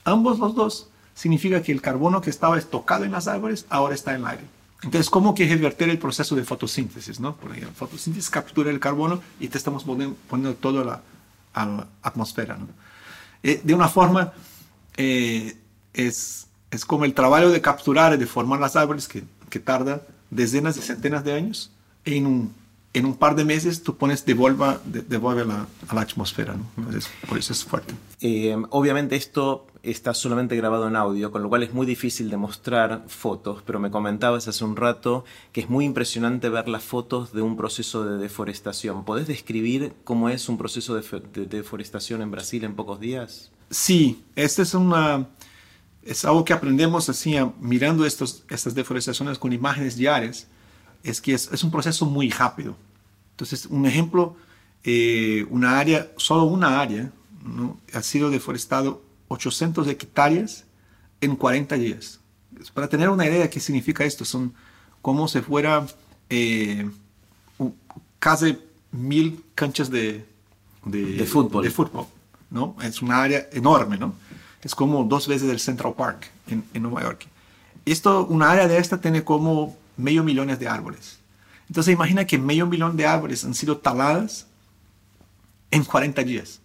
ambos 0.06 0.38
los 0.38 0.54
dos, 0.54 0.88
significa 1.14 1.62
que 1.62 1.72
el 1.72 1.82
carbono 1.82 2.20
que 2.20 2.30
estaba 2.30 2.58
estocado 2.58 3.04
en 3.04 3.12
las 3.12 3.28
árboles 3.28 3.66
ahora 3.68 3.94
está 3.94 4.14
en 4.14 4.22
el 4.22 4.26
aire. 4.28 4.44
Entonces, 4.82 5.10
¿cómo 5.10 5.34
que 5.34 5.46
revertir 5.48 5.88
el 5.88 5.98
proceso 5.98 6.36
de 6.36 6.44
fotosíntesis? 6.44 7.18
¿no? 7.18 7.34
Porque 7.36 7.60
la 7.60 7.68
fotosíntesis 7.68 8.30
captura 8.30 8.70
el 8.70 8.78
carbono 8.78 9.20
y 9.40 9.48
te 9.48 9.58
estamos 9.58 9.84
poniendo, 9.84 10.54
todo 10.54 10.82
a 10.82 10.84
la, 10.84 11.02
la 11.54 11.86
atmósfera. 12.02 12.56
Eh, 13.42 13.60
de 13.64 13.74
una 13.74 13.88
forma, 13.88 14.32
eh, 14.96 15.56
es, 15.92 16.46
es 16.70 16.84
como 16.84 17.04
el 17.04 17.14
trabajo 17.14 17.48
de 17.48 17.60
capturar 17.60 18.14
y 18.14 18.16
de 18.16 18.26
formar 18.26 18.60
las 18.60 18.76
árboles 18.76 19.08
que, 19.08 19.24
que 19.50 19.58
tarda 19.58 20.02
decenas 20.30 20.76
y 20.76 20.80
centenas 20.80 21.24
de 21.24 21.32
años 21.32 21.70
en 22.04 22.26
un 22.26 22.66
en 22.96 23.04
un 23.04 23.14
par 23.14 23.36
de 23.36 23.44
meses 23.44 23.82
tú 23.82 23.94
pones 23.94 24.24
devuelva, 24.24 24.80
devuelve 24.86 25.44
la, 25.44 25.66
a 25.86 25.94
la 25.94 26.00
atmósfera, 26.00 26.54
¿no? 26.54 26.64
por 27.28 27.36
eso 27.36 27.52
es 27.52 27.62
fuerte. 27.62 27.92
Eh, 28.22 28.56
obviamente 28.70 29.16
esto 29.16 29.66
está 29.90 30.14
solamente 30.14 30.56
grabado 30.56 30.88
en 30.88 30.96
audio, 30.96 31.30
con 31.30 31.42
lo 31.42 31.48
cual 31.48 31.62
es 31.62 31.72
muy 31.72 31.86
difícil 31.86 32.28
de 32.30 32.36
mostrar 32.36 33.04
fotos, 33.06 33.62
pero 33.64 33.78
me 33.78 33.90
comentabas 33.90 34.48
hace 34.48 34.64
un 34.64 34.76
rato 34.76 35.24
que 35.52 35.60
es 35.60 35.70
muy 35.70 35.84
impresionante 35.84 36.48
ver 36.48 36.68
las 36.68 36.82
fotos 36.82 37.32
de 37.32 37.42
un 37.42 37.56
proceso 37.56 38.04
de 38.04 38.18
deforestación. 38.18 39.04
¿Podés 39.04 39.26
describir 39.26 39.94
cómo 40.04 40.28
es 40.28 40.48
un 40.48 40.58
proceso 40.58 40.94
de, 40.94 41.46
deforestación 41.46 42.22
en 42.22 42.30
Brasil 42.30 42.64
en 42.64 42.74
pocos 42.74 43.00
días? 43.00 43.50
Sí, 43.70 44.24
este 44.34 44.62
es 44.62 44.74
una... 44.74 45.28
Es 46.02 46.24
algo 46.24 46.44
que 46.44 46.52
aprendemos 46.52 47.08
así, 47.08 47.36
mirando 47.60 48.06
estos, 48.06 48.44
estas 48.48 48.76
deforestaciones 48.76 49.38
con 49.38 49.52
imágenes 49.52 49.96
diarias, 49.96 50.46
es 51.02 51.20
que 51.20 51.34
es, 51.34 51.50
es 51.52 51.64
un 51.64 51.72
proceso 51.72 52.06
muy 52.06 52.30
rápido. 52.30 52.76
Entonces, 53.32 53.66
un 53.66 53.86
ejemplo, 53.86 54.36
eh, 54.84 55.46
una 55.50 55.80
área, 55.80 56.12
solo 56.16 56.44
una 56.44 56.80
área, 56.80 57.10
¿no? 57.44 57.78
ha 57.92 58.02
sido 58.02 58.30
deforestado 58.30 59.02
800 59.28 59.86
hectáreas 59.88 60.64
en 61.20 61.36
40 61.36 61.76
días. 61.76 62.20
Para 62.74 62.88
tener 62.88 63.08
una 63.08 63.26
idea 63.26 63.40
de 63.40 63.50
qué 63.50 63.60
significa 63.60 64.04
esto, 64.04 64.24
son 64.24 64.54
como 65.02 65.28
si 65.28 65.40
fuera 65.40 65.86
eh, 66.30 66.88
casi 68.18 68.58
mil 68.92 69.44
canchas 69.54 69.90
de, 69.90 70.26
de, 70.84 71.26
fútbol. 71.26 71.64
de 71.64 71.70
fútbol. 71.70 72.06
¿no? 72.50 72.76
Es 72.82 73.02
una 73.02 73.22
área 73.22 73.48
enorme, 73.52 73.98
¿no? 73.98 74.14
Es 74.62 74.74
como 74.74 75.04
dos 75.04 75.28
veces 75.28 75.50
el 75.50 75.60
Central 75.60 75.94
Park 75.94 76.30
en, 76.48 76.64
en 76.72 76.82
Nueva 76.82 77.02
York. 77.02 77.26
Esto, 77.84 78.26
una 78.26 78.50
área 78.50 78.66
de 78.66 78.78
esta 78.78 79.00
tiene 79.00 79.22
como 79.22 79.76
medio 79.96 80.24
millón 80.24 80.48
de 80.48 80.68
árboles. 80.68 81.18
Entonces 81.68 81.92
imagina 81.92 82.26
que 82.26 82.38
medio 82.38 82.66
millón 82.66 82.96
de 82.96 83.06
árboles 83.06 83.44
han 83.44 83.54
sido 83.54 83.78
taladas 83.78 84.46
en 85.70 85.84
40 85.84 86.22
días 86.22 86.60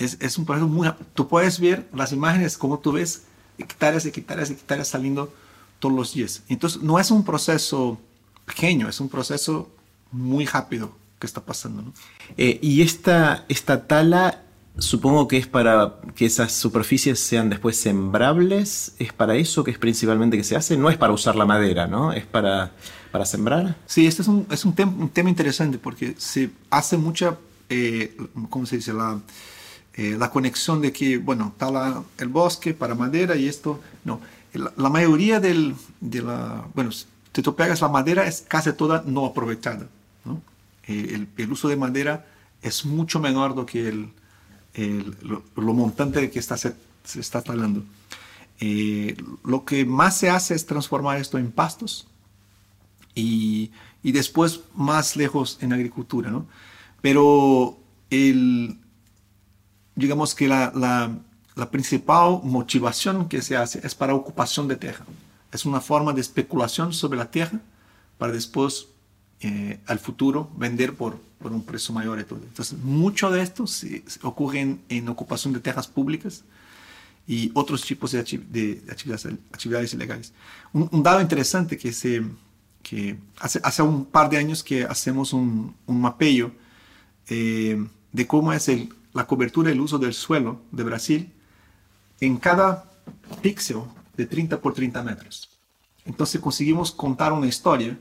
es, 0.00 0.16
es 0.20 0.38
un 0.38 0.44
proceso 0.44 0.66
muy... 0.66 0.90
Tú 1.14 1.28
puedes 1.28 1.60
ver 1.60 1.88
las 1.94 2.12
imágenes 2.12 2.58
como 2.58 2.78
tú 2.78 2.92
ves 2.92 3.24
hectáreas, 3.58 4.06
hectáreas, 4.06 4.50
hectáreas 4.50 4.88
saliendo 4.88 5.32
todos 5.78 5.94
los 5.94 6.14
días. 6.14 6.42
Entonces 6.48 6.82
no 6.82 6.98
es 6.98 7.10
un 7.10 7.24
proceso 7.24 8.00
pequeño, 8.46 8.88
es 8.88 9.00
un 9.00 9.08
proceso 9.08 9.70
muy 10.10 10.46
rápido 10.46 10.90
que 11.18 11.26
está 11.26 11.40
pasando. 11.40 11.82
¿no? 11.82 11.92
Eh, 12.36 12.58
y 12.62 12.82
esta, 12.82 13.44
esta 13.48 13.86
tala 13.86 14.42
supongo 14.78 15.28
que 15.28 15.36
es 15.36 15.46
para 15.46 15.96
que 16.14 16.26
esas 16.26 16.52
superficies 16.52 17.20
sean 17.20 17.50
después 17.50 17.76
sembrables. 17.76 18.94
¿Es 18.98 19.12
para 19.12 19.36
eso 19.36 19.62
que 19.64 19.70
es 19.70 19.78
principalmente 19.78 20.36
que 20.36 20.44
se 20.44 20.56
hace? 20.56 20.76
No 20.76 20.90
es 20.90 20.96
para 20.96 21.12
usar 21.12 21.36
la 21.36 21.44
madera, 21.44 21.86
¿no? 21.86 22.12
Es 22.12 22.24
para, 22.24 22.72
para 23.12 23.26
sembrar. 23.26 23.76
Sí, 23.86 24.06
este 24.06 24.22
es 24.22 24.28
un, 24.28 24.46
es 24.50 24.64
un, 24.64 24.74
un 24.98 25.08
tema 25.10 25.28
interesante 25.28 25.78
porque 25.78 26.14
se 26.16 26.50
hace 26.70 26.96
mucha, 26.96 27.36
eh, 27.68 28.16
¿cómo 28.48 28.64
se 28.64 28.76
dice? 28.76 28.92
La, 28.92 29.20
eh, 30.00 30.16
la 30.18 30.30
conexión 30.30 30.80
de 30.80 30.94
que, 30.94 31.18
bueno, 31.18 31.52
está 31.52 32.02
el 32.16 32.28
bosque 32.28 32.72
para 32.72 32.94
madera 32.94 33.36
y 33.36 33.46
esto, 33.46 33.82
no. 34.02 34.18
La, 34.54 34.88
mayoría 34.88 35.40
del, 35.40 35.74
de 36.00 36.22
la, 36.22 36.64
bueno, 36.74 36.90
si 36.90 37.42
tú 37.42 37.54
pegas 37.54 37.82
la 37.82 37.88
madera 37.88 38.26
es 38.26 38.40
casi 38.40 38.72
toda 38.72 39.04
no 39.04 39.26
aprovechada, 39.26 39.88
¿no? 40.24 40.40
Eh, 40.86 41.26
el, 41.36 41.52
uso 41.52 41.68
de 41.68 41.76
madera 41.76 42.24
es 42.62 42.86
mucho 42.86 43.20
menor 43.20 43.54
do 43.54 43.66
que 43.66 43.88
el, 43.88 44.08
el 44.72 45.14
lo, 45.20 45.74
montante 45.74 46.18
de 46.18 46.30
que 46.30 46.38
está, 46.38 46.56
se, 46.56 46.72
está 47.04 47.42
talando. 47.42 47.84
Eh, 48.58 49.18
lo 49.44 49.66
que 49.66 49.84
más 49.84 50.16
se 50.16 50.30
hace 50.30 50.54
es 50.54 50.64
transformar 50.64 51.20
esto 51.20 51.36
en 51.36 51.52
pastos 51.52 52.08
y, 53.14 53.70
y 54.02 54.12
después 54.12 54.62
más 54.74 55.14
lejos 55.14 55.58
en 55.60 55.74
agricultura, 55.74 56.30
¿no? 56.30 56.46
Pero 57.02 57.76
el, 58.08 58.79
digamos 59.94 60.34
que 60.34 60.48
la, 60.48 60.72
la, 60.74 61.70
principal 61.70 62.40
motivación 62.42 63.28
que 63.28 63.42
se 63.42 63.56
hace 63.56 63.80
es 63.86 63.94
para 63.94 64.14
ocupación 64.14 64.66
de 64.66 64.76
tierra. 64.76 65.04
Es 65.52 65.66
una 65.66 65.80
forma 65.80 66.12
de 66.12 66.20
especulación 66.22 66.92
sobre 66.92 67.18
la 67.18 67.30
tierra 67.30 67.60
para 68.16 68.32
después, 68.32 68.88
eh, 69.40 69.78
al 69.86 69.98
futuro, 69.98 70.50
vender 70.56 70.94
por, 70.94 71.18
por 71.38 71.52
un 71.52 71.62
precio 71.64 71.92
mayor 71.94 72.18
y 72.20 72.24
todo. 72.24 72.40
Entonces, 72.42 72.78
mucho 72.78 73.30
de 73.30 73.42
esto 73.42 73.66
se, 73.66 74.02
ocurre 74.22 74.78
en, 74.88 75.08
ocupación 75.08 75.52
de 75.52 75.60
tierras 75.60 75.86
públicas 75.86 76.44
y 77.26 77.50
otros 77.54 77.82
tipos 77.82 78.12
de, 78.12 78.22
de 78.22 78.82
actividades, 78.90 79.26
actividades, 79.52 79.94
ilegales. 79.94 80.32
Un, 80.72 81.02
dado 81.02 81.20
interesante 81.20 81.76
que, 81.76 81.92
se, 81.92 82.22
que 82.82 83.18
hace, 83.38 83.60
hace 83.62 83.82
un 83.82 84.04
par 84.04 84.30
de 84.30 84.38
años 84.38 84.62
que 84.62 84.84
hacemos 84.84 85.32
un, 85.32 85.74
un 85.86 86.00
mapeo 86.00 86.52
eh, 87.28 87.86
de 88.12 88.26
cómo 88.26 88.52
es 88.52 88.68
el 88.68 88.92
la 89.12 89.26
cobertura 89.26 89.70
y 89.70 89.72
el 89.72 89.80
uso 89.80 89.98
del 89.98 90.14
suelo 90.14 90.60
de 90.70 90.84
Brasil 90.84 91.32
en 92.20 92.36
cada 92.36 92.84
píxel 93.42 93.82
de 94.16 94.26
30 94.26 94.60
por 94.60 94.74
30 94.74 95.02
metros. 95.02 95.48
Entonces 96.04 96.40
conseguimos 96.40 96.92
contar 96.92 97.32
una 97.32 97.46
historia 97.46 97.98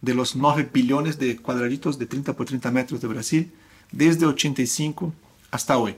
de 0.00 0.14
los 0.14 0.36
9 0.36 0.70
billones 0.72 1.18
de 1.18 1.36
cuadraditos 1.36 1.98
de 1.98 2.06
30 2.06 2.34
por 2.34 2.46
30 2.46 2.70
metros 2.70 3.00
de 3.00 3.08
Brasil 3.08 3.52
desde 3.90 4.26
85 4.26 5.12
hasta 5.50 5.76
hoy. 5.76 5.96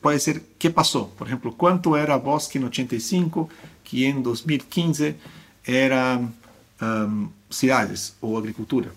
Puede 0.00 0.18
ser 0.20 0.42
qué 0.58 0.70
pasó, 0.70 1.10
por 1.10 1.26
ejemplo, 1.26 1.54
cuánto 1.54 1.96
era 1.96 2.16
bosque 2.16 2.58
en 2.58 2.64
85, 2.64 3.48
que 3.84 4.08
en 4.08 4.22
2015 4.22 5.16
eran 5.64 6.34
um, 6.80 7.28
ciudades 7.50 8.16
o 8.20 8.38
agricultura. 8.38 8.90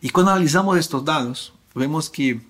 Y 0.00 0.10
cuando 0.10 0.32
analizamos 0.32 0.76
estos 0.76 1.04
datos, 1.04 1.52
vemos 1.74 2.10
que, 2.10 2.40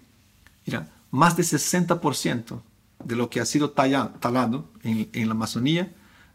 mira, 0.64 0.88
más 1.10 1.36
de 1.36 1.42
60% 1.42 2.60
de 3.04 3.16
lo 3.16 3.30
que 3.30 3.40
ha 3.40 3.46
sido 3.46 3.70
talado 3.70 4.68
en, 4.82 5.26
la 5.26 5.32
Amazonía 5.32 5.92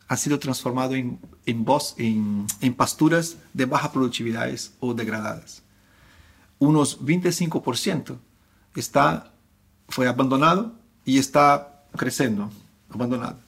ha 0.08 0.17
sido 0.17 0.38
transformado 0.39 0.96
en, 0.96 1.20
en, 1.46 2.48
en, 2.62 2.74
pasturas 2.75 3.38
de 3.53 3.65
baja 3.65 3.91
productividad 3.91 4.50
o 4.79 4.94
degradadas. 4.94 5.63
Unos 6.60 7.01
25% 7.01 8.17
está, 8.75 9.34
fue 9.89 10.08
abandonado 10.08 10.75
y 11.05 11.17
está 11.17 11.86
creciendo, 11.96 12.51
abandonado. 12.89 13.39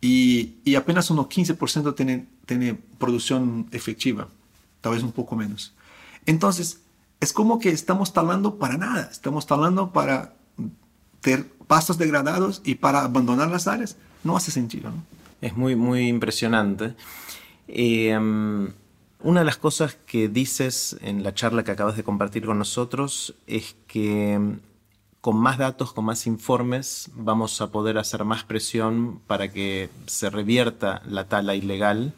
y, 0.00 0.56
y 0.64 0.76
apenas 0.76 1.10
unos 1.10 1.26
15% 1.26 1.94
tiene, 1.94 2.28
tiene 2.46 2.74
producción 2.98 3.68
efectiva, 3.70 4.28
tal 4.80 4.94
vez 4.94 5.02
un 5.02 5.12
poco 5.12 5.36
menos. 5.36 5.74
Entonces, 6.24 6.80
es 7.20 7.32
como 7.32 7.58
que 7.58 7.70
estamos 7.70 8.12
talando 8.12 8.58
para 8.58 8.76
nada, 8.76 9.08
estamos 9.10 9.46
talando 9.46 9.92
para 9.92 10.34
tener 11.22 11.46
pastos 11.66 11.96
degradados 11.96 12.60
y 12.64 12.74
para 12.74 13.04
abandonar 13.04 13.50
las 13.50 13.66
áreas. 13.66 13.96
No 14.24 14.36
hace 14.36 14.50
sentido. 14.50 14.92
Es 15.40 15.56
muy, 15.56 15.74
muy 15.74 16.08
impresionante. 16.08 16.94
Eh, 17.66 18.18
una 19.24 19.40
de 19.40 19.46
las 19.46 19.56
cosas 19.56 19.96
que 20.06 20.28
dices 20.28 20.96
en 21.00 21.22
la 21.22 21.32
charla 21.32 21.62
que 21.62 21.70
acabas 21.70 21.96
de 21.96 22.02
compartir 22.02 22.44
con 22.44 22.58
nosotros 22.58 23.34
es 23.46 23.76
que 23.86 24.36
mm, 24.38 24.58
con 25.20 25.36
más 25.36 25.58
datos, 25.58 25.92
con 25.92 26.04
más 26.04 26.26
informes, 26.26 27.08
vamos 27.14 27.60
a 27.60 27.70
poder 27.70 27.98
hacer 27.98 28.24
más 28.24 28.42
presión 28.42 29.20
para 29.28 29.52
que 29.52 29.90
se 30.06 30.28
revierta 30.28 31.02
la 31.06 31.28
tala 31.28 31.54
ilegal, 31.54 32.12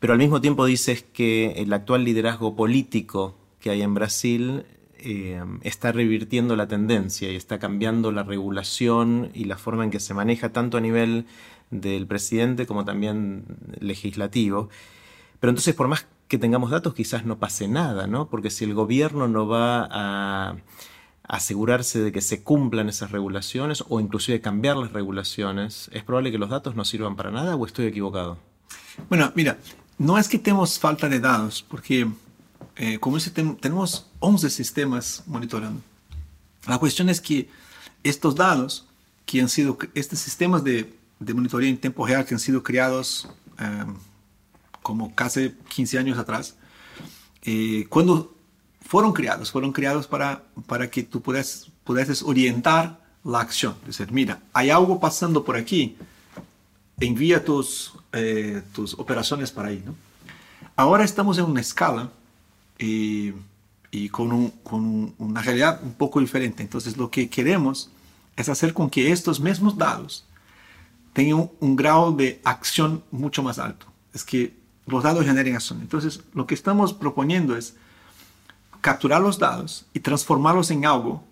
pero 0.00 0.12
al 0.12 0.18
mismo 0.18 0.40
tiempo 0.40 0.66
dices 0.66 1.04
que 1.04 1.52
el 1.52 1.72
actual 1.72 2.04
liderazgo 2.04 2.56
político 2.56 3.36
que 3.60 3.70
hay 3.70 3.82
en 3.82 3.94
Brasil 3.94 4.66
eh, 5.04 5.44
está 5.62 5.92
revirtiendo 5.92 6.56
la 6.56 6.66
tendencia 6.66 7.30
y 7.30 7.36
está 7.36 7.58
cambiando 7.58 8.10
la 8.10 8.22
regulación 8.22 9.30
y 9.34 9.44
la 9.44 9.58
forma 9.58 9.84
en 9.84 9.90
que 9.90 10.00
se 10.00 10.14
maneja 10.14 10.50
tanto 10.52 10.78
a 10.78 10.80
nivel 10.80 11.26
del 11.70 12.06
presidente 12.06 12.66
como 12.66 12.86
también 12.86 13.44
legislativo. 13.80 14.70
Pero 15.40 15.50
entonces, 15.50 15.74
por 15.74 15.88
más 15.88 16.06
que 16.26 16.38
tengamos 16.38 16.70
datos, 16.70 16.94
quizás 16.94 17.26
no 17.26 17.38
pase 17.38 17.68
nada, 17.68 18.06
¿no? 18.06 18.28
Porque 18.30 18.48
si 18.48 18.64
el 18.64 18.72
gobierno 18.72 19.28
no 19.28 19.46
va 19.46 19.86
a 19.90 20.56
asegurarse 21.28 22.02
de 22.02 22.10
que 22.10 22.22
se 22.22 22.42
cumplan 22.42 22.88
esas 22.88 23.10
regulaciones 23.10 23.84
o 23.88 24.00
inclusive 24.00 24.40
cambiar 24.40 24.78
las 24.78 24.92
regulaciones, 24.92 25.90
¿es 25.92 26.02
probable 26.02 26.32
que 26.32 26.38
los 26.38 26.48
datos 26.48 26.76
no 26.76 26.84
sirvan 26.86 27.14
para 27.14 27.30
nada 27.30 27.56
o 27.56 27.66
estoy 27.66 27.86
equivocado? 27.86 28.38
Bueno, 29.10 29.32
mira, 29.34 29.58
no 29.98 30.16
es 30.16 30.28
que 30.28 30.38
tenemos 30.38 30.78
falta 30.78 31.08
de 31.10 31.20
datos, 31.20 31.62
porque 31.62 32.08
eh, 32.76 32.98
como 32.98 33.16
dice, 33.16 33.30
tenemos 33.30 34.10
11 34.24 34.48
sistemas 34.48 35.22
monitoreando. 35.26 35.82
La 36.66 36.78
cuestión 36.78 37.10
es 37.10 37.20
que 37.20 37.50
estos 38.02 38.34
datos 38.34 38.86
que 39.26 39.42
han 39.42 39.50
sido, 39.50 39.76
estos 39.94 40.18
sistemas 40.18 40.64
de, 40.64 40.94
de 41.18 41.34
monitoreo 41.34 41.68
en 41.68 41.76
tiempo 41.76 42.06
real 42.06 42.24
que 42.24 42.32
han 42.32 42.40
sido 42.40 42.62
creados 42.62 43.28
eh, 43.58 43.84
como 44.80 45.14
casi 45.14 45.54
15 45.68 45.98
años 45.98 46.18
atrás, 46.18 46.56
eh, 47.42 47.84
cuando 47.90 48.34
fueron 48.80 49.12
creados, 49.12 49.52
fueron 49.52 49.72
creados 49.72 50.06
para, 50.06 50.42
para 50.66 50.90
que 50.90 51.02
tú 51.02 51.20
pudieses, 51.20 51.70
pudieses 51.84 52.22
orientar 52.22 53.04
la 53.24 53.40
acción. 53.40 53.76
Es 53.82 53.98
decir, 53.98 54.10
mira, 54.10 54.40
hay 54.54 54.70
algo 54.70 55.00
pasando 55.00 55.44
por 55.44 55.56
aquí, 55.56 55.98
envía 56.98 57.44
tus, 57.44 57.92
eh, 58.12 58.62
tus 58.72 58.94
operaciones 58.94 59.52
para 59.52 59.68
ahí. 59.68 59.82
¿no? 59.84 59.94
Ahora 60.76 61.04
estamos 61.04 61.36
en 61.36 61.44
una 61.44 61.60
escala 61.60 62.10
y, 62.78 63.34
y 63.94 64.08
con, 64.08 64.32
un, 64.32 64.50
con, 64.64 65.14
una 65.18 65.40
realidad 65.40 65.80
un 65.82 65.92
poco 65.92 66.18
diferente. 66.18 66.64
Entonces 66.64 66.96
lo 66.96 67.10
que 67.10 67.30
queremos 67.30 67.90
es 68.34 68.48
hacer 68.48 68.74
con 68.74 68.90
que 68.90 69.12
estos 69.12 69.38
mismos 69.38 69.78
datos 69.78 70.26
tengan 71.12 71.34
un, 71.34 71.50
un 71.60 71.76
grado 71.76 72.10
de 72.10 72.40
acción 72.42 73.04
mucho 73.12 73.44
más 73.44 73.60
alto. 73.60 73.86
Es 74.12 74.24
que 74.24 74.56
los 74.86 75.04
dados 75.04 75.24
generen 75.24 75.54
acción. 75.54 75.80
Entonces, 75.80 76.20
lo 76.34 76.44
que 76.44 76.54
estamos 76.54 76.92
proponiendo 76.92 77.56
es 77.56 77.76
capturar 78.80 79.22
los 79.22 79.38
dados 79.38 79.86
y 79.94 80.00
transformarlos 80.00 80.72
en 80.72 80.84
algo 80.84 81.22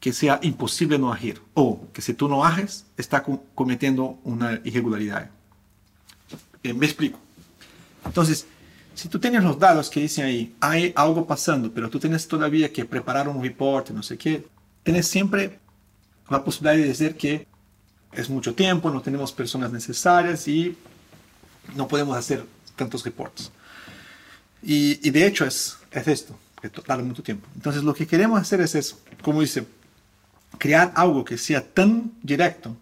que 0.00 0.14
sea 0.14 0.40
imposible 0.42 0.98
no 0.98 1.12
agir 1.12 1.42
o 1.52 1.86
que 1.92 2.00
si 2.00 2.14
tú 2.14 2.28
no 2.28 2.44
ages 2.44 2.86
está 2.96 3.22
cometiendo 3.54 4.18
una 4.24 4.60
irregularidad. 4.64 5.30
Eh, 6.62 6.72
me 6.72 6.86
explico. 6.86 7.18
Entonces, 8.04 8.46
si 8.96 9.08
tú 9.08 9.18
tienes 9.18 9.44
los 9.44 9.58
datos 9.58 9.90
que 9.90 10.00
dicen 10.00 10.24
ahí, 10.24 10.56
hay 10.58 10.92
algo 10.96 11.26
pasando, 11.26 11.70
pero 11.70 11.90
tú 11.90 12.00
tienes 12.00 12.26
todavía 12.26 12.72
que 12.72 12.86
preparar 12.86 13.28
un 13.28 13.42
reporte, 13.42 13.92
no 13.92 14.02
sé 14.02 14.16
qué, 14.16 14.46
tienes 14.82 15.06
siempre 15.06 15.60
la 16.30 16.42
posibilidad 16.42 16.76
de 16.76 16.88
decir 16.88 17.14
que 17.14 17.46
es 18.12 18.30
mucho 18.30 18.54
tiempo, 18.54 18.90
no 18.90 19.02
tenemos 19.02 19.32
personas 19.32 19.70
necesarias 19.70 20.48
y 20.48 20.74
no 21.74 21.86
podemos 21.86 22.16
hacer 22.16 22.46
tantos 22.74 23.04
reportes. 23.04 23.52
Y, 24.62 25.06
y 25.06 25.10
de 25.10 25.26
hecho 25.26 25.44
es, 25.44 25.76
es 25.90 26.08
esto, 26.08 26.38
que 26.62 26.70
tarda 26.70 27.04
mucho 27.04 27.22
tiempo. 27.22 27.46
Entonces 27.54 27.84
lo 27.84 27.92
que 27.92 28.06
queremos 28.06 28.40
hacer 28.40 28.62
es 28.62 28.74
eso, 28.74 28.98
como 29.20 29.42
dice, 29.42 29.66
crear 30.56 30.90
algo 30.96 31.22
que 31.22 31.36
sea 31.36 31.62
tan 31.62 32.12
directo 32.22 32.74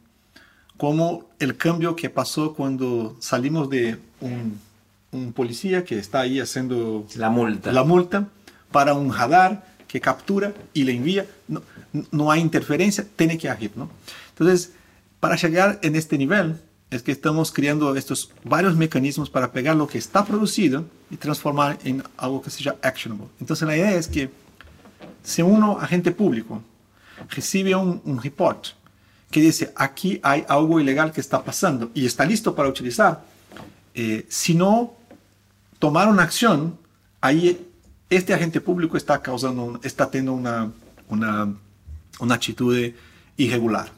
como 0.76 1.28
el 1.40 1.56
cambio 1.56 1.96
que 1.96 2.08
pasó 2.08 2.54
cuando 2.54 3.16
salimos 3.18 3.68
de 3.68 3.98
un, 4.20 4.60
un 5.14 5.32
policía 5.32 5.84
que 5.84 5.98
está 5.98 6.20
ahí 6.20 6.40
haciendo 6.40 7.06
la 7.16 7.30
multa. 7.30 7.72
la 7.72 7.84
multa 7.84 8.28
para 8.70 8.94
un 8.94 9.14
radar 9.14 9.64
que 9.86 10.00
captura 10.00 10.52
y 10.74 10.82
le 10.84 10.92
envía. 10.92 11.26
No, 11.46 11.62
no 12.10 12.30
hay 12.30 12.40
interferencia, 12.40 13.06
tiene 13.16 13.38
que 13.38 13.48
agir. 13.48 13.70
¿no? 13.76 13.88
Entonces, 14.30 14.72
para 15.20 15.36
llegar 15.36 15.78
en 15.82 15.94
este 15.94 16.18
nivel, 16.18 16.56
es 16.90 17.02
que 17.02 17.12
estamos 17.12 17.52
creando 17.52 17.94
estos 17.96 18.30
varios 18.44 18.76
mecanismos 18.76 19.30
para 19.30 19.52
pegar 19.52 19.76
lo 19.76 19.86
que 19.86 19.98
está 19.98 20.24
producido 20.24 20.84
y 21.10 21.16
transformar 21.16 21.78
en 21.84 22.02
algo 22.16 22.42
que 22.42 22.50
sea 22.50 22.76
actionable. 22.82 23.26
Entonces 23.40 23.66
la 23.66 23.76
idea 23.76 23.94
es 23.94 24.08
que 24.08 24.30
si 25.22 25.42
uno, 25.42 25.78
agente 25.80 26.10
público, 26.12 26.62
recibe 27.30 27.74
un, 27.74 28.00
un 28.04 28.22
report 28.22 28.66
que 29.30 29.40
dice 29.40 29.72
aquí 29.74 30.20
hay 30.22 30.44
algo 30.48 30.78
ilegal 30.78 31.10
que 31.10 31.20
está 31.20 31.42
pasando 31.42 31.90
y 31.94 32.06
está 32.06 32.24
listo 32.24 32.54
para 32.54 32.68
utilizar, 32.68 33.24
eh, 33.94 34.26
si 34.28 34.54
no 34.54 34.94
tomar 35.84 36.08
una 36.08 36.22
acción, 36.22 36.78
ahí 37.20 37.60
este 38.08 38.32
agente 38.32 38.58
público 38.58 38.96
está 38.96 39.20
causando, 39.20 39.78
está 39.82 40.10
teniendo 40.10 40.32
una, 40.32 40.72
una, 41.10 41.54
una 42.20 42.34
actitud 42.34 42.74
irregular. 43.36 43.92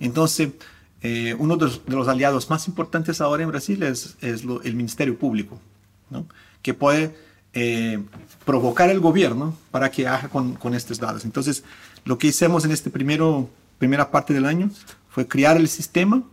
Entonces, 0.00 0.48
eh, 1.00 1.36
uno 1.38 1.56
de 1.56 1.66
los, 1.66 1.86
de 1.86 1.94
los, 1.94 2.08
aliados 2.08 2.50
más 2.50 2.66
importantes 2.66 3.20
ahora 3.20 3.44
en 3.44 3.50
Brasil 3.50 3.84
es, 3.84 4.16
es 4.20 4.42
lo, 4.42 4.60
el 4.62 4.74
Ministerio 4.74 5.16
Público, 5.16 5.60
¿no? 6.10 6.26
que 6.60 6.74
puede 6.74 7.14
eh, 7.52 8.02
provocar 8.44 8.90
el 8.90 8.98
gobierno 8.98 9.56
para 9.70 9.92
que 9.92 10.08
haga 10.08 10.28
con, 10.28 10.54
con, 10.54 10.74
estos 10.74 10.98
datos. 10.98 11.24
Entonces, 11.24 11.62
lo 12.04 12.18
que 12.18 12.26
hicimos 12.26 12.64
en 12.64 12.72
esta 12.72 12.90
primera 12.90 14.10
parte 14.10 14.34
del 14.34 14.46
año 14.46 14.70
fue 15.08 15.28
crear 15.28 15.56
el 15.56 15.68
sistema 15.68 16.24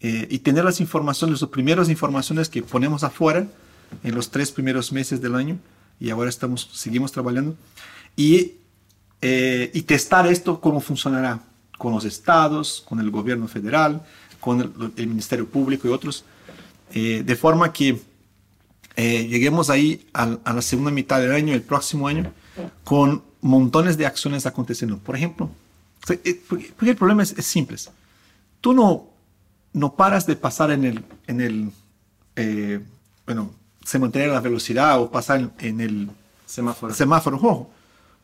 eh, 0.00 0.26
y 0.28 0.40
tener 0.40 0.66
las 0.66 0.82
informaciones, 0.82 1.40
las 1.40 1.48
primeras 1.48 1.88
informaciones 1.88 2.50
que 2.50 2.62
ponemos 2.62 3.04
afuera 3.04 3.46
en 4.02 4.14
los 4.14 4.30
tres 4.30 4.50
primeros 4.50 4.92
meses 4.92 5.20
del 5.20 5.34
año 5.34 5.58
y 6.00 6.10
ahora 6.10 6.28
estamos, 6.28 6.68
seguimos 6.72 7.12
trabajando 7.12 7.56
y, 8.16 8.54
eh, 9.20 9.70
y 9.72 9.82
testar 9.82 10.26
esto, 10.26 10.60
cómo 10.60 10.80
funcionará 10.80 11.40
con 11.78 11.94
los 11.94 12.04
estados, 12.04 12.84
con 12.88 13.00
el 13.00 13.10
gobierno 13.10 13.48
federal, 13.48 14.02
con 14.40 14.60
el, 14.60 14.92
el 14.96 15.06
Ministerio 15.06 15.48
Público 15.48 15.88
y 15.88 15.90
otros, 15.90 16.24
eh, 16.92 17.22
de 17.24 17.36
forma 17.36 17.72
que 17.72 18.00
eh, 18.96 19.26
lleguemos 19.26 19.70
ahí 19.70 20.06
a, 20.12 20.38
a, 20.44 20.52
la 20.52 20.62
segunda 20.62 20.90
mitad 20.90 21.20
del 21.20 21.32
año, 21.32 21.54
el 21.54 21.62
próximo 21.62 22.06
año, 22.06 22.32
con 22.84 23.22
montones 23.40 23.96
de 23.96 24.06
acciones 24.06 24.46
aconteciendo. 24.46 24.98
Por 24.98 25.16
ejemplo, 25.16 25.50
eh, 26.08 26.40
porque 26.48 26.90
el 26.90 26.96
problema 26.96 27.22
es, 27.22 27.32
es 27.36 27.46
simple. 27.46 27.76
Tú 28.60 28.72
no, 28.72 29.08
no 29.72 29.94
paras 29.96 30.26
de 30.26 30.36
pasar 30.36 30.70
en 30.70 30.84
el, 30.84 31.04
en 31.26 31.40
el 31.40 31.70
eh, 32.36 32.80
bueno, 33.26 33.50
se 33.84 33.98
mantener 33.98 34.30
la 34.30 34.40
velocidad 34.40 35.00
o 35.00 35.10
pasar 35.10 35.50
en, 35.58 35.80
el 35.80 36.10
semáforo. 36.46 36.94
semáforo 36.94 37.38
rojo, 37.38 37.70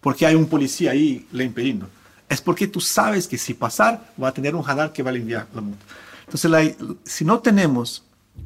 porque 0.01 0.27
hay 0.27 0.35
un 0.35 0.47
policía 0.47 0.93
ahí 0.93 1.27
le 1.33 1.45
impediendo 1.45 1.87
es 2.31 2.41
porque 2.41 2.69
tú 2.69 2.81
sabes 2.81 3.27
que 3.27 3.37
si 3.37 3.55
pasar 3.55 4.13
va 4.23 4.29
a 4.29 4.33
tener 4.33 4.55
un 4.55 4.65
radar 4.65 4.93
que 4.93 5.03
va 5.03 5.11
a 5.11 5.15
enviar 5.15 5.49
la 5.53 5.61
multa. 5.61 5.85
Entonces, 6.25 6.49
la, 6.49 6.63
si 7.05 7.25
no 7.25 7.41
tenemos 7.41 8.05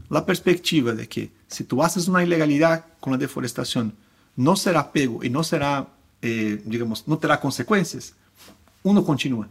la 0.09 0.25
perspectiva 0.25 0.95
de 0.95 1.07
que 1.07 1.31
si 1.47 1.65
tú 1.65 1.83
haces 1.83 2.09
una 2.09 2.25
ilegalidad 2.25 2.87
con 2.99 3.13
la 3.13 3.19
deforestación, 3.19 3.95
no 4.37 4.57
será 4.57 4.91
pego 4.91 5.23
y 5.23 5.29
no 5.29 5.45
será, 5.45 5.87
eh, 6.23 6.63
digamos, 6.65 7.07
no 7.07 7.19
tendrá 7.19 7.39
consecuencias, 7.39 8.15
uno 8.83 9.05
continúa. 9.05 9.49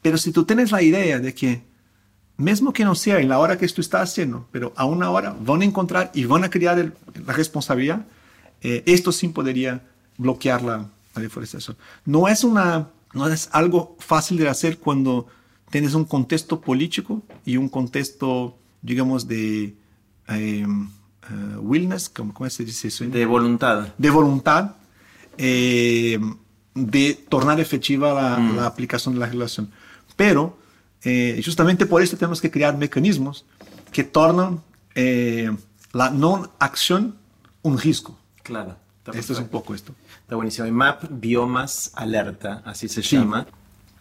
Pero 0.00 0.18
si 0.18 0.30
tú 0.30 0.44
tienes 0.44 0.70
la 0.70 0.80
idea 0.80 1.18
de 1.18 1.34
que, 1.34 1.62
mesmo 2.36 2.72
que 2.72 2.84
no 2.84 2.94
sea 2.94 3.20
en 3.20 3.28
la 3.28 3.38
hora 3.38 3.58
que 3.58 3.68
tú 3.68 3.80
estás 3.80 4.10
haciendo, 4.10 4.46
pero 4.50 4.72
a 4.76 4.84
una 4.84 5.10
hora 5.10 5.36
van 5.40 5.62
a 5.62 5.64
encontrar 5.64 6.10
y 6.14 6.24
van 6.24 6.44
a 6.44 6.50
crear 6.50 6.78
el, 6.78 6.92
la 7.26 7.32
responsabilidad, 7.32 8.06
eh, 8.60 8.82
esto 8.86 9.12
sí 9.12 9.28
podría 9.28 9.82
bloquear 10.16 10.62
la, 10.62 10.88
la 11.14 11.22
deforestación. 11.22 11.76
No 12.04 12.28
es 12.28 12.44
una 12.44 12.88
no 13.14 13.28
es 13.28 13.48
algo 13.52 13.96
fácil 14.00 14.36
de 14.38 14.48
hacer 14.48 14.78
cuando 14.78 15.26
tienes 15.70 15.94
un 15.94 16.04
contexto 16.04 16.60
político 16.60 17.22
y 17.44 17.56
un 17.56 17.68
contexto, 17.68 18.58
digamos, 18.82 19.26
de 19.28 19.74
eh, 20.28 20.66
uh, 20.66 21.58
willness, 21.60 22.08
¿cómo, 22.08 22.34
¿cómo, 22.34 22.50
se 22.50 22.64
dice 22.64 22.88
eso? 22.88 23.04
De 23.04 23.24
voluntad. 23.24 23.94
De 23.96 24.10
voluntad 24.10 24.72
eh, 25.38 26.18
de 26.74 27.14
tornar 27.28 27.60
efectiva 27.60 28.12
la, 28.12 28.36
mm. 28.36 28.56
la, 28.56 28.66
aplicación 28.66 29.14
de 29.14 29.20
la 29.20 29.26
regulación. 29.26 29.70
Pero 30.16 30.58
eh, 31.04 31.40
justamente 31.44 31.86
por 31.86 32.02
eso 32.02 32.16
tenemos 32.16 32.40
que 32.40 32.50
crear 32.50 32.76
mecanismos 32.76 33.44
que 33.92 34.04
tornan 34.04 34.62
eh, 34.94 35.50
la 35.92 36.10
no 36.10 36.52
acción 36.58 37.16
un 37.62 37.78
riesgo. 37.78 38.18
Claro. 38.42 38.76
Esto 39.12 39.34
es 39.34 39.38
un 39.38 39.48
poco 39.48 39.74
esto. 39.74 39.94
Está 40.22 40.36
buenísimo. 40.36 40.70
MAP 40.70 41.04
Biomas 41.10 41.92
Alerta, 41.94 42.62
así 42.64 42.88
se 42.88 43.02
llama. 43.02 43.46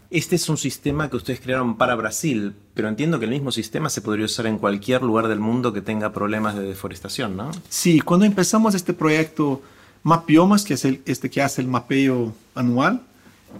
Este 0.10 0.36
es 0.36 0.48
un 0.48 0.58
sistema 0.58 1.10
que 1.10 1.18
ustedes 1.18 1.40
crearon 1.40 1.76
para 1.76 1.96
Brasil, 1.96 2.54
pero 2.74 2.88
entiendo 2.88 3.20
que 3.20 3.26
el 3.26 3.32
mismo 3.32 3.52
sistema 3.52 3.90
se 3.90 4.02
podría 4.02 4.26
usar 4.26 4.46
en 4.46 4.60
cualquier 4.60 5.02
lugar 5.02 5.28
del 5.28 5.40
mundo 5.40 5.74
que 5.74 5.82
tenga 5.82 6.14
problemas 6.14 6.56
de 6.56 6.62
deforestación, 6.62 7.36
¿no? 7.36 7.52
Sí, 7.68 8.00
cuando 8.00 8.26
empezamos 8.26 8.76
este 8.76 8.94
proyecto 8.94 9.62
MAP 10.04 10.28
Biomas, 10.28 10.64
que 10.64 10.76
es 10.76 10.86
el, 10.86 11.02
este 11.06 11.30
que 11.30 11.42
hace 11.42 11.62
el 11.62 11.68
mapeo 11.68 12.34
anual, 12.54 13.02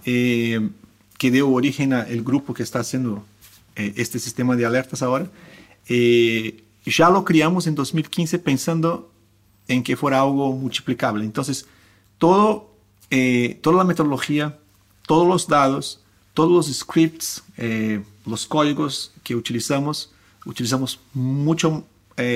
eh, 0.06 0.70
que 1.24 1.30
dio 1.30 1.48
origen 1.48 1.94
al 1.94 2.22
grupo 2.22 2.52
que 2.52 2.62
está 2.62 2.80
haciendo 2.80 3.24
eh, 3.76 3.94
este 3.96 4.18
sistema 4.18 4.56
de 4.56 4.66
alertas 4.66 5.00
ahora, 5.00 5.26
eh, 5.88 6.62
ya 6.84 7.08
lo 7.08 7.24
creamos 7.24 7.66
en 7.66 7.74
2015 7.74 8.38
pensando 8.40 9.10
en 9.66 9.82
que 9.82 9.96
fuera 9.96 10.20
algo 10.20 10.52
multiplicable. 10.52 11.24
Entonces, 11.24 11.64
todo, 12.18 12.74
toda 13.62 13.76
la 13.78 13.84
metodología, 13.84 14.58
todos 15.06 15.26
los 15.26 15.48
datos, 15.48 16.02
todos 16.34 16.52
los 16.52 16.66
scripts, 16.70 17.42
los 18.26 18.46
códigos 18.46 19.10
que 19.22 19.34
utilizamos, 19.34 20.12
utilizamos 20.44 21.00
mucho 21.14 21.86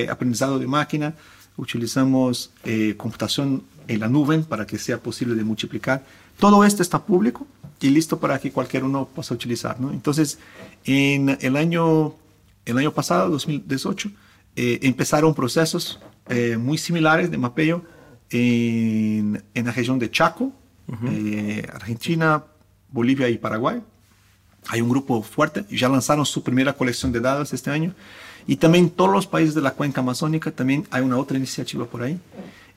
aprendizado 0.09 0.57
de 0.57 0.65
máquina, 0.65 1.13
utilizamos 1.57 2.49
computación 2.97 3.61
en 3.87 3.99
la 3.99 4.07
nube 4.07 4.39
para 4.39 4.65
que 4.65 4.79
sea 4.79 4.97
posible 4.97 5.35
de 5.35 5.43
multiplicar. 5.43 6.03
Todo 6.39 6.63
esto 6.63 6.81
está 6.81 7.03
público 7.03 7.45
y 7.81 7.89
listo 7.89 8.19
para 8.19 8.39
que 8.39 8.51
cualquier 8.51 8.83
uno 8.83 9.07
pueda 9.13 9.33
utilizar. 9.33 9.79
¿no? 9.79 9.91
Entonces, 9.91 10.39
en 10.85 11.37
el 11.41 11.55
año, 11.55 12.15
el 12.65 12.77
año 12.77 12.93
pasado, 12.93 13.29
2018, 13.29 14.09
eh, 14.55 14.79
empezaron 14.83 15.33
procesos 15.33 15.99
eh, 16.27 16.57
muy 16.57 16.77
similares 16.77 17.29
de 17.29 17.37
mapeo 17.37 17.83
en, 18.29 19.43
en, 19.53 19.65
la 19.65 19.71
región 19.71 19.99
de 19.99 20.09
Chaco, 20.11 20.51
eh, 21.07 21.67
Argentina, 21.73 22.43
Bolivia 22.89 23.29
y 23.29 23.37
Paraguay. 23.37 23.81
Hay 24.67 24.81
un 24.81 24.89
grupo 24.89 25.21
fuerte 25.21 25.65
ya 25.69 25.89
lanzaron 25.89 26.25
su 26.25 26.43
primera 26.43 26.73
colección 26.73 27.11
de 27.11 27.19
datos 27.19 27.53
este 27.53 27.69
año. 27.69 27.93
Y 28.47 28.55
también 28.55 28.89
todos 28.89 29.11
los 29.11 29.27
países 29.27 29.55
de 29.55 29.61
la 29.61 29.71
cuenca 29.71 30.01
amazónica, 30.01 30.51
también 30.51 30.87
hay 30.89 31.01
una 31.01 31.17
otra 31.17 31.37
iniciativa 31.37 31.85
por 31.85 32.01
ahí. 32.01 32.19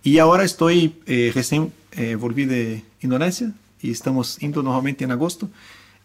Y 0.02 0.18
ahora 0.18 0.44
estoy, 0.44 0.94
recién 1.06 1.72
volví 2.18 2.44
de 2.44 2.82
Indonesia, 3.02 3.52
y 3.82 3.90
estamos 3.90 4.38
yendo 4.38 4.62
nuevamente 4.62 5.04
en 5.04 5.10
agosto, 5.10 5.50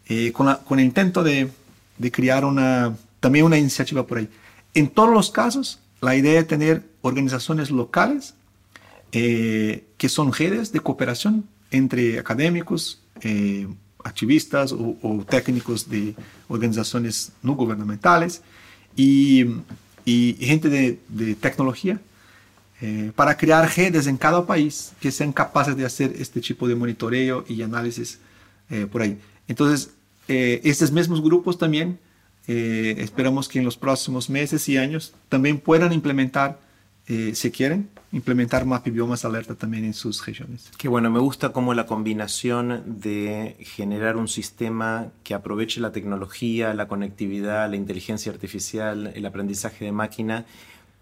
eh, 0.07 0.31
con, 0.31 0.53
con, 0.65 0.79
el 0.79 0.85
intento 0.85 1.23
de, 1.23 1.49
de, 1.97 2.11
crear 2.11 2.43
una, 2.43 2.97
también 3.19 3.45
una 3.45 3.57
iniciativa 3.57 4.05
por 4.05 4.17
ahí. 4.17 4.29
En 4.73 4.89
todos 4.89 5.11
los 5.11 5.29
casos, 5.29 5.79
la 6.01 6.15
idea 6.15 6.39
es 6.39 6.47
tener 6.47 6.83
organizaciones 7.01 7.71
locales 7.71 8.33
eh, 9.11 9.85
que 9.97 10.09
son 10.09 10.33
redes 10.33 10.71
de 10.71 10.79
cooperación 10.79 11.45
entre 11.71 12.19
académicos, 12.19 13.01
eh, 13.21 13.67
activistas 14.03 14.71
o, 14.71 14.97
o, 15.01 15.25
técnicos 15.25 15.89
de 15.89 16.15
organizaciones 16.47 17.31
no 17.43 17.55
gubernamentales 17.55 18.41
y, 18.95 19.45
y 20.05 20.37
gente 20.39 20.69
de, 20.69 20.99
de 21.09 21.35
tecnología 21.35 21.99
eh, 22.79 23.11
para 23.15 23.35
crear 23.35 23.67
redes 23.75 24.05
en 24.05 24.17
cada 24.17 24.45
país 24.45 24.93
que 24.99 25.11
sean 25.11 25.33
capaces 25.33 25.75
de 25.75 25.83
hacer 25.83 26.13
este 26.19 26.41
tipo 26.41 26.67
de 26.67 26.75
monitoreo 26.75 27.43
y 27.47 27.63
análisis 27.63 28.19
eh, 28.69 28.85
por 28.85 29.01
ahí. 29.01 29.17
Entonces, 29.47 29.95
eh, 30.27 30.61
estos 30.63 30.91
mismos 30.91 31.21
grupos 31.21 31.57
también 31.57 31.99
esperamos 32.49 33.49
que 33.49 33.59
en 33.59 33.65
los 33.65 33.75
próximos 33.75 34.29
meses 34.29 34.69
y 34.69 34.77
años 34.77 35.13
también 35.27 35.59
puedan 35.59 35.91
implementar, 35.91 36.57
si 37.33 37.51
quieren, 37.51 37.89
implementar 38.13 38.65
MAP 38.65 38.87
y 38.87 38.91
Biomas 38.91 39.25
Alerta 39.25 39.55
también 39.55 39.83
en 39.83 39.93
sus 39.93 40.25
regiones. 40.25 40.71
Qué 40.77 40.87
bueno, 40.87 41.11
me 41.11 41.19
gusta 41.19 41.51
como 41.51 41.73
la 41.73 41.85
combinación 41.85 42.83
de 42.85 43.57
generar 43.59 44.15
un 44.15 44.29
sistema 44.29 45.07
que 45.25 45.33
aproveche 45.33 45.81
la 45.81 45.91
tecnología, 45.91 46.73
la 46.73 46.87
conectividad, 46.87 47.69
la 47.69 47.75
inteligencia 47.75 48.31
artificial, 48.31 49.11
el 49.13 49.25
aprendizaje 49.25 49.83
de 49.83 49.91
máquina 49.91 50.45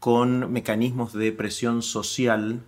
con 0.05 0.53
mecanismos 0.53 1.13
de 1.13 1.31
presión 1.31 1.81
social 1.81 2.61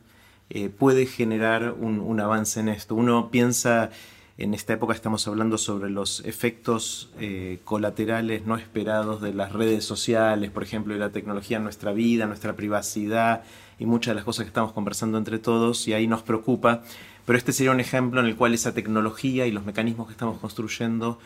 eh, 0.50 0.69
puede 0.69 1.06
generar 1.06 1.76
un, 1.80 2.19
avance 2.19 2.60
en 2.60 2.67
esto. 2.67 2.95
Uno 2.95 3.30
piensa, 3.30 3.91
en 4.39 4.56
esta 4.56 4.73
época 4.73 4.95
estamos 4.95 5.28
hablando 5.28 5.60
sobre 5.60 5.91
los 5.91 6.26
efectos 6.26 7.12
eh, 7.19 7.60
colaterales 7.63 8.47
no 8.47 8.58
esperados 8.58 9.21
de 9.21 9.36
las 9.36 9.54
redes 9.54 9.86
sociales, 9.86 10.50
por 10.50 10.63
ejemplo, 10.63 10.95
de 10.95 11.00
la 11.00 11.12
tecnología 11.12 11.58
en 11.58 11.63
nuestra 11.63 11.91
vida, 11.91 12.26
nuestra 12.26 12.56
privacidad 12.56 13.43
y 13.78 13.86
muchas 13.86 14.13
de 14.13 14.15
las 14.15 14.23
cosas 14.23 14.45
que 14.45 14.50
estamos 14.50 14.73
conversando 14.73 15.19
entre 15.19 15.38
todos 15.38 15.88
y 15.88 15.93
ahí 15.93 16.08
nos 16.08 16.23
preocupa. 16.23 16.82
Pero 17.28 17.38
este 17.38 17.54
sería 17.54 17.69
un 17.69 17.80
ejemplo 17.80 18.19
en 18.19 18.26
el 18.26 18.36
cual 18.36 18.56
esa 18.56 18.73
tecnología 18.73 19.45
y 19.45 19.52
los 19.52 19.63
mecanismos 19.63 20.08
que 20.08 20.13
estamos 20.13 20.39
construyendo 20.39 21.19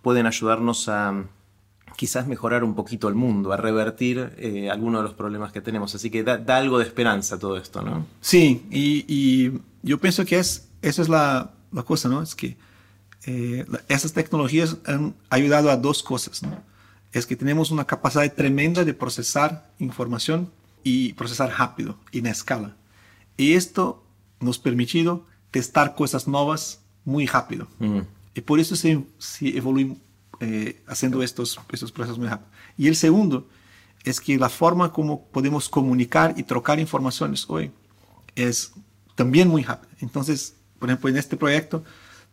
pueden 0.00 0.26
ayudarnos 0.26 0.88
a 0.88 1.24
quizás 1.96 2.26
mejorar 2.26 2.62
un 2.62 2.74
poquito 2.74 3.08
el 3.08 3.14
mundo, 3.14 3.52
a 3.52 3.56
revertir 3.56 4.34
eh, 4.36 4.70
algunos 4.70 5.00
de 5.00 5.08
los 5.08 5.14
problemas 5.14 5.52
que 5.52 5.60
tenemos. 5.60 5.94
Así 5.94 6.10
que 6.10 6.22
da, 6.22 6.56
algo 6.56 6.78
de 6.78 6.84
esperanza 6.84 7.38
todo 7.38 7.56
esto, 7.56 7.82
¿no? 7.82 8.06
Sí, 8.20 8.66
y, 8.70 9.52
yo 9.82 9.98
pienso 9.98 10.24
que 10.24 10.38
es, 10.38 10.68
esa 10.82 11.02
es 11.02 11.08
la, 11.08 11.52
la 11.72 11.82
cosa, 11.84 12.08
¿no? 12.08 12.20
Es 12.20 12.34
que 12.34 12.56
eh, 13.26 13.64
esas 13.88 14.12
tecnologías 14.12 14.76
han 14.84 15.14
ayudado 15.30 15.70
a 15.70 15.76
dos 15.76 16.02
cosas, 16.02 16.42
¿no? 16.42 16.60
Es 17.12 17.24
que 17.24 17.36
tenemos 17.36 17.70
una 17.70 17.84
capacidad 17.84 18.30
tremenda 18.32 18.84
de 18.84 18.94
procesar 18.94 19.70
información 19.78 20.50
y 20.82 21.12
procesar 21.14 21.50
rápido 21.56 21.96
y 22.12 22.18
en 22.18 22.26
escala. 22.26 22.76
Y 23.36 23.54
esto 23.54 24.04
nos 24.40 24.58
ha 24.58 24.62
permitido 24.62 25.24
testar 25.50 25.94
cosas 25.94 26.28
nuevas 26.28 26.80
muy 27.04 27.26
rápido. 27.26 27.68
Y 28.34 28.40
por 28.42 28.60
eso 28.60 28.76
se, 28.76 29.02
se 29.18 29.56
evoluye 29.56 29.96
eh, 30.40 30.82
haciendo 30.86 31.22
estos, 31.22 31.58
procesos 31.66 32.18
muy 32.18 32.28
rápido. 32.28 32.50
Y 32.76 32.88
el 32.88 32.96
segundo 32.96 33.48
es 34.04 34.20
que 34.20 34.36
la 34.36 34.48
forma 34.48 34.92
como 34.92 35.24
podemos 35.28 35.68
comunicar 35.68 36.34
y 36.36 36.42
trocar 36.42 36.78
informaciones 36.78 37.46
hoy 37.48 37.72
es 38.34 38.72
también 39.14 39.48
muy 39.48 39.62
rápida. 39.62 39.90
Entonces, 40.00 40.54
por 40.78 40.90
ejemplo, 40.90 41.08
en 41.08 41.16
este 41.16 41.36
proyecto 41.36 41.84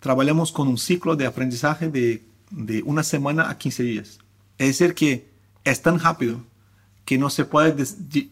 trabajamos 0.01 0.51
con 0.51 0.67
un 0.67 0.77
ciclo 0.77 1.15
de 1.15 1.25
aprendizaje 1.25 1.89
de, 1.89 2.23
una 2.85 3.03
semana 3.03 3.49
a 3.49 3.57
15 3.57 3.83
días. 3.83 4.19
Es 4.57 4.77
decir, 4.77 4.93
que 4.93 5.29
es 5.63 5.81
tan 5.81 5.97
rápido 5.97 6.43
que 7.05 7.17
no 7.17 7.29
se 7.29 7.45
puede 7.45 7.85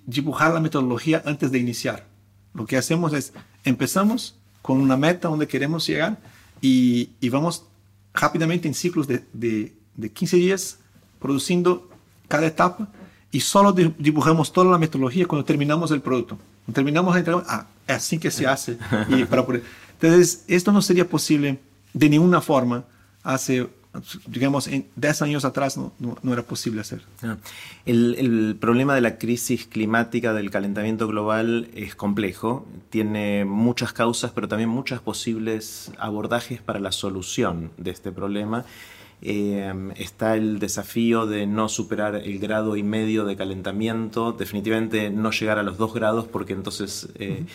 dibujar 0.06 0.54
la 0.54 0.60
metodología 0.60 1.24
antes 1.26 1.50
de 1.50 1.60
iniciar. 1.60 2.08
Lo 2.54 2.66
que 2.66 2.78
hacemos 2.78 3.14
es, 3.14 3.32
empezamos 3.64 4.36
con 4.62 4.82
una 4.82 4.98
meta 4.98 5.30
donde 5.30 5.48
queremos 5.48 5.88
llegar 5.88 6.20
y 6.62 7.30
vamos 7.30 7.66
rápidamente 8.14 8.68
en 8.68 8.74
ciclos 8.74 9.08
de, 9.08 9.24
de, 9.34 9.74
de 9.96 10.12
15 10.12 10.38
días, 10.38 10.80
produciendo 11.20 11.90
cada 12.28 12.48
etapa 12.48 12.90
y 13.32 13.40
solo 13.40 13.72
dibujamos 13.72 14.52
toda 14.52 14.72
la 14.72 14.78
metodología 14.78 15.26
cuando 15.26 15.46
terminamos 15.46 15.92
el 15.92 16.02
producto. 16.02 16.38
Cuando 16.66 16.76
terminamos 16.76 17.16
de 17.16 17.42
ah, 17.48 17.68
es 17.88 17.96
así 17.96 18.18
que 18.18 18.30
se 18.30 18.46
hace. 18.46 18.78
Y 19.10 19.24
para 19.26 19.42
Entonces, 19.42 20.44
esto 20.48 20.72
no 20.72 20.82
sería 20.82 21.08
posible 21.08 21.60
de 21.94 22.10
ninguna 22.10 22.42
forma 22.42 22.84
hace 23.24 23.70
digamos, 24.28 24.68
en 24.68 24.88
10 24.96 25.22
años 25.24 25.46
atrás 25.46 25.78
no, 25.78 25.92
no, 26.00 26.34
era 26.34 26.44
posible 26.44 26.82
hacer. 26.82 27.02
Ah, 27.24 27.38
el, 27.86 28.16
el, 28.18 28.56
problema 28.56 28.96
de 28.96 29.02
la 29.02 29.18
crisis 29.18 29.66
climática, 29.66 30.34
del 30.34 30.50
calentamiento 30.50 31.08
global, 31.08 31.70
es 31.74 31.96
complejo, 31.96 32.66
tiene 32.90 33.44
muchas 33.44 33.92
causas, 33.92 34.32
pero 34.32 34.48
también 34.48 34.70
muchos 34.70 35.02
posibles 35.02 35.92
abordajes 35.98 36.62
para 36.62 36.80
la 36.80 36.92
solución 36.92 37.72
de 37.78 37.92
este 37.92 38.12
problema. 38.12 38.66
Eh, 39.24 39.72
está 39.98 40.36
el 40.36 40.58
desafío 40.58 41.28
de 41.28 41.46
no 41.46 41.70
superar 41.70 42.16
el 42.16 42.40
grado 42.40 42.76
y 42.76 42.84
medio 42.84 43.26
de 43.26 43.36
calentamiento, 43.36 44.32
definitivamente 44.32 45.10
no 45.10 45.32
llegar 45.32 45.60
a 45.60 45.64
los 45.64 45.78
2 45.78 45.94
grados, 45.94 46.26
porque 46.26 46.54
entonces... 46.54 47.10
Eh, 47.16 47.46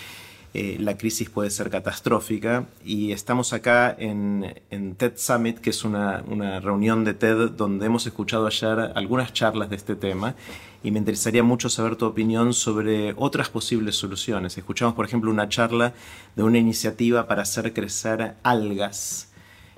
eh, 0.58 0.78
la 0.80 0.96
crisis 0.96 1.28
puede 1.28 1.50
ser 1.50 1.68
catastrófica. 1.68 2.64
Y 2.82 3.12
estamos 3.12 3.52
acá 3.52 3.94
en, 3.98 4.54
TED 4.96 5.12
Summit, 5.16 5.58
que 5.58 5.68
es 5.68 5.84
una, 5.84 6.22
reunión 6.60 7.04
de 7.04 7.12
TED 7.12 7.50
donde 7.50 7.84
hemos 7.84 8.06
escuchado 8.06 8.46
ayer 8.46 8.92
algunas 8.94 9.34
charlas 9.34 9.68
de 9.68 9.76
este 9.76 9.96
tema. 9.96 10.34
Y 10.82 10.92
me 10.92 10.98
interesaría 10.98 11.42
mucho 11.42 11.68
saber 11.68 11.96
tu 11.96 12.06
opinión 12.06 12.54
sobre 12.54 13.12
otras 13.18 13.50
posibles 13.50 13.96
soluciones. 13.96 14.56
Escuchamos, 14.56 14.94
por 14.94 15.04
ejemplo, 15.04 15.30
una 15.30 15.46
charla 15.50 15.92
de 16.36 16.42
una 16.42 16.56
iniciativa 16.56 17.26
para 17.26 17.42
hacer 17.42 17.74
crecer 17.74 18.36
algas 18.42 19.28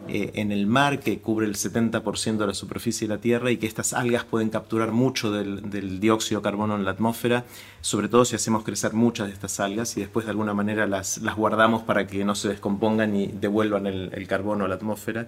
eh, 0.06 0.30
en 0.34 0.52
el 0.52 0.66
mar 0.66 1.00
que 1.00 1.18
cubre 1.18 1.44
el 1.46 1.56
70% 1.56 2.36
de 2.36 2.46
la 2.46 2.54
superficie 2.54 3.08
de 3.08 3.14
la 3.14 3.20
Tierra 3.20 3.50
y 3.50 3.56
que 3.56 3.66
estas 3.66 3.92
algas 3.92 4.24
pueden 4.24 4.48
capturar 4.48 4.92
mucho 4.92 5.32
del, 5.32 5.98
dióxido 5.98 6.40
de 6.40 6.44
carbono 6.44 6.76
en 6.76 6.84
la 6.84 6.92
atmósfera, 6.92 7.44
sobre 7.80 8.08
todo 8.08 8.24
si 8.24 8.36
hacemos 8.36 8.62
crecer 8.62 8.92
muchas 8.92 9.26
de 9.26 9.32
estas 9.32 9.58
algas 9.58 9.96
y 9.96 10.00
después 10.00 10.24
de 10.24 10.30
alguna 10.30 10.54
manera 10.54 10.86
las, 10.86 11.20
guardamos 11.36 11.82
para 11.82 12.06
que 12.06 12.24
no 12.24 12.36
se 12.36 12.48
descompongan 12.48 13.16
y 13.16 13.26
devuelvan 13.26 13.86
el, 13.86 14.10
el 14.12 14.28
carbono 14.28 14.66
a 14.66 14.68
la 14.68 14.76
atmósfera. 14.76 15.26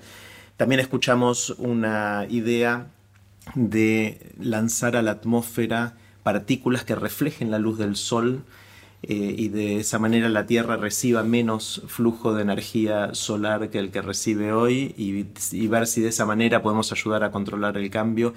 También 0.57 0.81
escuchamos 0.81 1.51
una 1.59 2.27
idea 2.31 2.87
de 3.55 4.33
lanzar 4.39 4.95
a 4.95 5.03
la 5.03 5.11
atmósfera 5.13 5.95
partículas 6.23 6.85
que 6.85 6.95
reflejen 6.95 7.51
la 7.51 7.59
luz 7.59 7.77
del 7.77 7.97
sol 7.97 8.45
eh, 9.03 9.35
y 9.37 9.49
de 9.49 9.79
esa 9.79 9.99
manera 9.99 10.29
la 10.29 10.47
Tierra 10.47 10.77
reciba 10.77 11.23
menos 11.23 11.83
flujo 11.87 12.35
de 12.35 12.43
energía 12.43 13.15
solar 13.15 13.71
que 13.71 13.79
el 13.79 13.91
que 13.91 14.03
recibe 14.03 14.53
hoy 14.53 14.95
y, 14.97 15.67
ver 15.69 15.87
si 15.87 16.03
de 16.03 16.09
esa 16.09 16.27
manera 16.27 16.63
podemos 16.63 16.93
ayudar 16.93 17.25
a 17.25 17.31
controlar 17.31 17.79
el 17.79 17.89
cambio. 17.91 18.35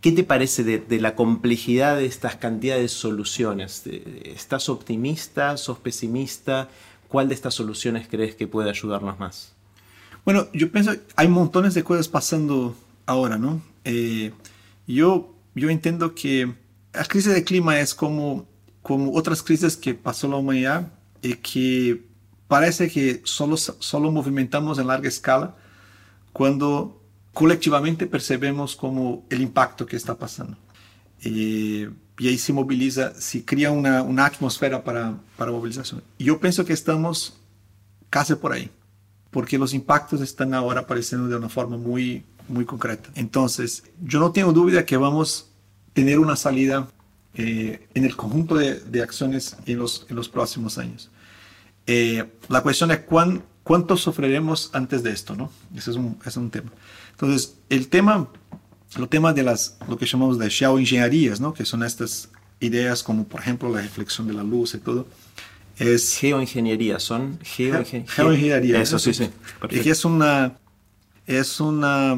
¿Qué 0.00 0.12
te 0.12 0.24
parece 0.24 0.64
de, 0.64 1.00
la 1.00 1.14
complejidad 1.14 1.96
de 1.96 2.06
estas 2.06 2.36
cantidades 2.36 2.82
de 2.82 2.88
soluciones? 2.88 3.82
¿Estás 4.24 4.68
optimista? 4.68 5.56
¿Sos 5.56 5.78
pesimista? 5.78 6.68
¿Cuál 7.08 7.28
de 7.28 7.34
estas 7.34 7.54
soluciones 7.54 8.08
crees 8.08 8.34
que 8.34 8.46
puede 8.46 8.70
ayudarnos 8.70 9.18
más? 9.18 9.52
Bueno, 10.24 10.48
yo 10.52 10.70
pienso 10.72 10.92
que 10.92 11.00
hay 11.16 11.28
montones 11.28 11.74
de 11.74 11.84
cosas 11.84 12.08
pasando 12.08 12.74
ahora, 13.04 13.36
¿no? 13.38 13.62
Eh, 13.84 14.32
yo, 14.86 15.34
yo 15.54 15.70
entiendo 15.70 16.14
que 16.14 16.52
la 16.92 17.04
crisis 17.04 17.32
del 17.32 17.44
clima 17.44 17.78
es 17.80 17.94
como 17.94 18.46
como 18.86 19.12
otras 19.16 19.42
crisis 19.42 19.76
que 19.76 19.94
pasó 19.94 20.28
la 20.28 20.36
humanidad 20.36 20.92
y 21.20 21.34
que 21.34 22.04
parece 22.46 22.88
que 22.88 23.20
solo, 23.24 23.56
solo 23.56 24.12
movimentamos 24.12 24.78
en 24.78 24.86
larga 24.86 25.08
escala 25.08 25.56
cuando 26.32 27.02
colectivamente 27.32 28.06
percebemos 28.06 28.76
como 28.76 29.26
el 29.28 29.42
impacto 29.42 29.86
que 29.86 29.96
está 29.96 30.14
pasando. 30.14 30.56
Y, 31.20 31.86
y 32.16 32.28
ahí 32.28 32.38
se 32.38 32.52
moviliza, 32.52 33.12
se 33.20 33.44
crea 33.44 33.72
una, 33.72 34.02
una 34.02 34.24
atmósfera 34.24 34.84
para, 34.84 35.18
para 35.36 35.50
movilización. 35.50 36.00
Y 36.16 36.26
yo 36.26 36.38
pienso 36.38 36.64
que 36.64 36.72
estamos 36.72 37.40
casi 38.08 38.36
por 38.36 38.52
ahí, 38.52 38.70
porque 39.32 39.58
los 39.58 39.74
impactos 39.74 40.20
están 40.20 40.54
ahora 40.54 40.82
apareciendo 40.82 41.26
de 41.26 41.34
una 41.34 41.48
forma 41.48 41.76
muy, 41.76 42.22
muy 42.46 42.64
concreta. 42.64 43.10
Entonces, 43.16 43.82
yo 44.00 44.20
no 44.20 44.30
tengo 44.30 44.52
duda 44.52 44.86
que 44.86 44.96
vamos 44.96 45.50
a 45.50 45.92
tener 45.92 46.20
una 46.20 46.36
salida 46.36 46.86
eh, 47.38 47.86
en 47.92 48.04
el 48.04 48.16
conjunto 48.16 48.54
de, 48.54 48.80
de, 48.80 49.02
acciones 49.02 49.56
en 49.66 49.78
los, 49.78 50.06
en 50.08 50.16
los 50.16 50.28
próximos 50.28 50.78
años. 50.78 51.10
Eh, 51.86 52.24
la 52.48 52.62
cuestión 52.62 52.90
es 52.90 53.00
cuán, 53.00 53.42
cuánto 53.62 53.96
sufriremos 53.98 54.70
antes 54.72 55.02
de 55.02 55.12
esto, 55.12 55.36
¿no? 55.36 55.50
Ese 55.76 55.90
es 55.90 55.96
un, 55.98 56.16
ese 56.20 56.30
es 56.30 56.36
un 56.38 56.50
tema. 56.50 56.72
Entonces, 57.10 57.56
el 57.68 57.88
tema, 57.88 58.28
lo 58.96 59.08
tema 59.08 59.34
de 59.34 59.42
las, 59.42 59.76
lo 59.86 59.98
que 59.98 60.06
llamamos 60.06 60.38
de 60.38 60.48
geoingenierías, 60.48 61.38
¿no? 61.38 61.52
Que 61.52 61.66
son 61.66 61.82
estas 61.82 62.30
ideas 62.60 63.02
como, 63.02 63.24
por 63.24 63.40
ejemplo, 63.40 63.68
la 63.68 63.82
reflexión 63.82 64.26
de 64.26 64.32
la 64.32 64.42
luz 64.42 64.74
y 64.74 64.78
todo, 64.78 65.06
es... 65.76 66.16
Geoingeniería, 66.16 66.98
son 66.98 67.38
geoingeniería. 67.42 68.14
Geoingeniería. 68.14 68.80
Eso, 68.80 68.98
sí, 68.98 69.12
sí. 69.12 69.28
Y 69.70 69.90
es 69.90 70.06
una, 70.06 70.56
es 71.26 71.60
una 71.60 72.16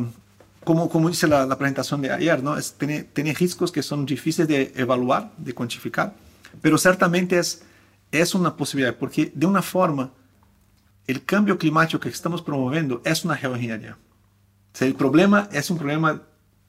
como, 0.68 0.90
como 0.90 1.08
dice 1.08 1.26
la, 1.26 1.56
presentación 1.56 2.02
de 2.02 2.12
ayer, 2.12 2.42
¿no? 2.42 2.58
Es, 2.58 2.74
tiene, 2.74 3.02
tiene 3.02 3.32
riscos 3.32 3.72
que 3.72 3.82
son 3.82 4.04
difíciles 4.04 4.46
de 4.46 4.70
evaluar, 4.76 5.32
de 5.38 5.54
cuantificar, 5.54 6.12
pero 6.60 6.76
ciertamente 6.76 7.38
es, 7.38 7.62
es 8.12 8.34
una 8.34 8.54
posibilidad, 8.54 8.94
porque 8.94 9.32
de 9.34 9.46
una 9.46 9.62
forma, 9.62 10.10
el 11.06 11.24
cambio 11.24 11.56
climático 11.56 11.98
que 11.98 12.10
estamos 12.10 12.42
promoviendo 12.42 13.00
es 13.02 13.24
una 13.24 13.34
geoingeniería. 13.34 13.96
O 14.74 14.76
sea, 14.76 14.86
el 14.86 14.94
problema 14.94 15.48
es 15.52 15.70
un 15.70 15.78
problema 15.78 16.20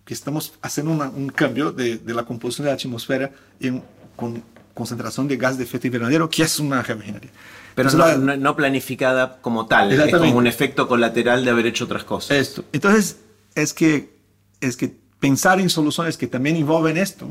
que 0.06 0.14
estamos 0.14 0.54
haciendo 0.62 0.94
un 0.94 1.28
cambio 1.28 1.74
de, 1.74 1.98
de, 1.98 2.14
la 2.14 2.24
composición 2.24 2.68
de 2.68 2.72
la 2.72 2.76
atmósfera 2.76 3.32
en, 3.60 3.84
con 4.16 4.42
concentración 4.74 5.28
de 5.28 5.36
gas 5.36 5.58
de 5.58 5.66
efecto 5.66 5.88
invernadero, 5.88 6.30
que 6.30 6.44
es 6.44 6.58
una 6.58 6.82
geoingeniería. 6.86 7.32
Pero 7.76 7.92
no, 7.92 8.38
no, 8.38 8.56
planificada 8.56 9.42
como 9.42 9.66
tal, 9.66 9.92
es 9.92 10.16
como 10.16 10.38
un 10.38 10.48
efecto 10.48 10.88
colateral 10.88 11.44
de 11.44 11.52
haber 11.52 11.66
hecho 11.66 11.84
otras 11.84 12.06
cosas. 12.06 12.38
Esto. 12.38 12.64
Entonces, 12.72 13.18
es 13.56 13.74
que, 13.74 14.18
es 14.62 14.78
que 14.78 14.96
pensar 15.20 15.60
en 15.60 15.70
soluciones 15.70 16.18
que 16.18 16.28
también 16.28 16.56
involven 16.56 16.98
esto 16.98 17.30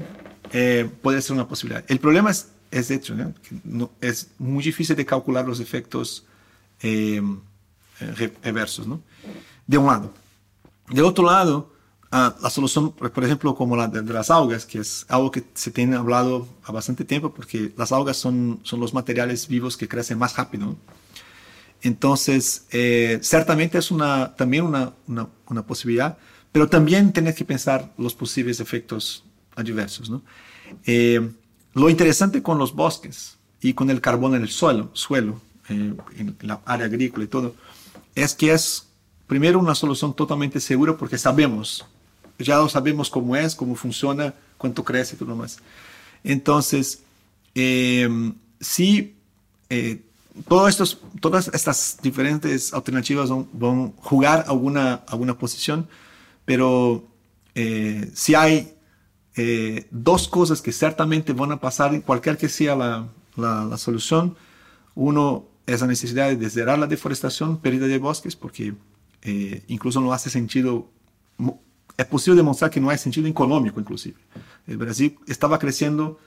eh, 0.53 0.89
puede 1.03 1.23
ser 1.23 1.35
una 1.35 1.49
posibilidad. 1.49 1.85
El 1.89 2.01
problema 2.01 2.31
es, 2.31 2.49
es 2.71 2.89
de 2.89 2.97
hecho, 2.97 3.15
¿no? 3.65 3.91
es 4.01 4.29
muy 4.39 4.63
difícil 4.63 4.97
de 4.97 5.07
calcular 5.07 5.47
los 5.47 5.61
efectos 5.61 6.25
eh, 6.83 7.23
reversos, 8.43 8.87
¿no? 8.87 9.01
de 9.67 9.79
un 9.79 9.87
lado. 9.87 10.13
De 10.91 11.03
otro 11.03 11.27
lado, 11.27 11.73
ah, 12.11 12.35
la 12.41 12.51
solución, 12.51 12.93
por 12.93 13.25
ejemplo, 13.25 13.55
como 13.55 13.77
la 13.77 13.87
de, 13.87 14.03
las 14.03 14.31
algas, 14.31 14.65
que 14.65 14.79
es 14.79 15.05
algo 15.09 15.31
que 15.31 15.45
se 15.55 15.71
tiene 15.71 15.97
hablado 15.97 16.49
a 16.65 16.73
bastante 16.73 17.05
tiempo, 17.05 17.33
porque 17.33 17.73
las 17.77 17.93
algas 17.93 18.17
son, 18.17 18.61
son 18.63 18.81
los 18.81 18.95
materiales 18.95 19.47
vivos 19.47 19.77
que 19.77 19.87
crecen 19.87 20.19
más 20.19 20.37
rápido. 20.37 20.77
Entonces, 21.83 22.67
eh, 22.71 23.19
ciertamente 23.23 23.79
es 23.79 23.91
una, 23.91 24.35
también 24.35 24.65
una, 24.65 24.93
una, 25.07 25.63
posibilidad, 25.67 26.19
pero 26.51 26.69
también 26.69 27.13
tienes 27.13 27.37
que 27.37 27.45
pensar 27.45 27.93
los 27.97 28.15
posibles 28.15 28.59
efectos 28.61 29.25
adversos. 29.55 30.11
¿no? 30.11 30.23
Eh, 30.87 31.31
lo 31.75 31.89
interesante 31.89 32.43
con 32.43 32.59
los 32.59 32.75
bosques 32.75 33.37
y 33.61 33.75
con 33.75 33.91
el 33.91 34.01
carbón 34.01 34.35
en 34.35 34.43
el 34.43 34.49
suelo, 34.49 34.91
suelo 34.93 35.41
eh, 35.69 35.95
en 36.17 36.37
la 36.41 36.61
área 36.65 36.87
agrícola 36.87 37.25
y 37.25 37.29
todo, 37.29 37.55
es 38.15 38.35
que 38.35 38.53
es 38.53 38.89
primero 39.29 39.61
una 39.61 39.75
solución 39.75 40.15
totalmente 40.15 40.59
segura 40.59 40.97
porque 40.97 41.19
sabemos, 41.19 41.87
ya 42.39 42.57
lo 42.57 42.69
sabemos 42.69 43.09
cómo 43.09 43.37
es, 43.37 43.55
cómo 43.55 43.77
funciona, 43.77 44.35
cuánto 44.57 44.83
crece 44.83 45.15
y 45.15 45.19
todo 45.19 45.29
lo 45.29 45.37
más. 45.37 45.59
Entonces, 46.25 47.03
si 50.47 50.69
estos, 50.69 51.01
todas 51.21 51.49
estas 51.53 51.99
diferentes 52.03 52.73
alternativas 52.73 53.31
van, 53.53 53.95
a 53.99 54.03
jugar 54.03 54.45
alguna, 54.47 54.95
alguna 55.07 55.39
posición, 55.39 55.89
pero 56.45 57.05
eh, 57.55 58.11
si 58.15 58.35
hay 58.35 58.75
eh, 59.37 59.87
dos 59.91 60.29
cosas 60.29 60.63
que 60.63 60.73
ciertamente 60.73 61.33
van 61.33 61.53
a 61.53 61.61
pasar, 61.61 62.01
cualquier 62.03 62.37
que 62.37 62.49
sea 62.49 62.77
la, 62.77 63.09
la, 63.37 63.77
solución, 63.79 64.37
uno 64.95 65.47
es 65.67 65.81
la 65.81 65.87
necesidad 65.87 66.35
de 66.35 66.51
cerrar 66.51 66.79
la 66.79 66.87
deforestación, 66.87 67.59
pérdida 67.59 67.87
de 67.87 67.99
bosques, 67.99 68.37
porque 68.37 68.75
eh, 69.23 69.63
incluso 69.69 70.01
no 70.01 70.13
hace 70.13 70.31
sentido, 70.31 70.91
es 71.97 72.07
posible 72.07 72.39
demostrar 72.39 72.71
que 72.71 72.81
no 72.81 72.91
hay 72.91 72.99
sentido 72.99 73.27
económico 73.27 73.81
inclusive. 73.81 74.17
El 74.67 74.77
Brasil 74.77 75.19
estaba 75.27 75.59
creciendo 75.59 76.19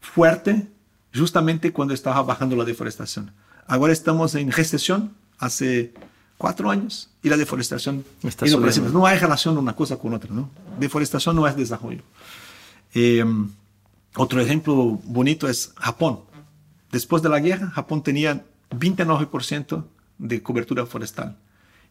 fuerte 0.00 0.68
justamente 1.14 1.72
cuando 1.72 1.94
estaba 1.94 2.22
bajando 2.22 2.56
la 2.56 2.64
deforestación. 2.64 3.32
Ahora 3.66 3.92
estamos 3.92 4.34
en 4.34 4.50
recesión 4.50 5.12
hace 5.38 5.92
cuatro 6.38 6.70
años 6.70 7.10
y 7.22 7.28
la 7.28 7.36
deforestación 7.36 8.04
está 8.22 8.46
subiendo. 8.46 8.88
No 8.90 9.06
hay 9.06 9.18
relación 9.18 9.56
una 9.58 9.76
cosa 9.76 9.96
con 9.96 10.14
otra, 10.14 10.32
¿no? 10.32 10.50
Deforestación 10.78 11.36
no 11.36 11.46
es 11.46 11.56
desarrollo. 11.56 12.02
Eh, 12.94 13.24
otro 14.16 14.40
ejemplo 14.40 15.00
bonito 15.04 15.48
es 15.48 15.72
Japón. 15.76 16.20
Después 16.90 17.22
de 17.22 17.28
la 17.28 17.40
guerra, 17.40 17.70
Japón 17.70 18.02
tenía 18.02 18.44
29% 18.70 19.84
de 20.18 20.42
cobertura 20.42 20.84
forestal 20.84 21.36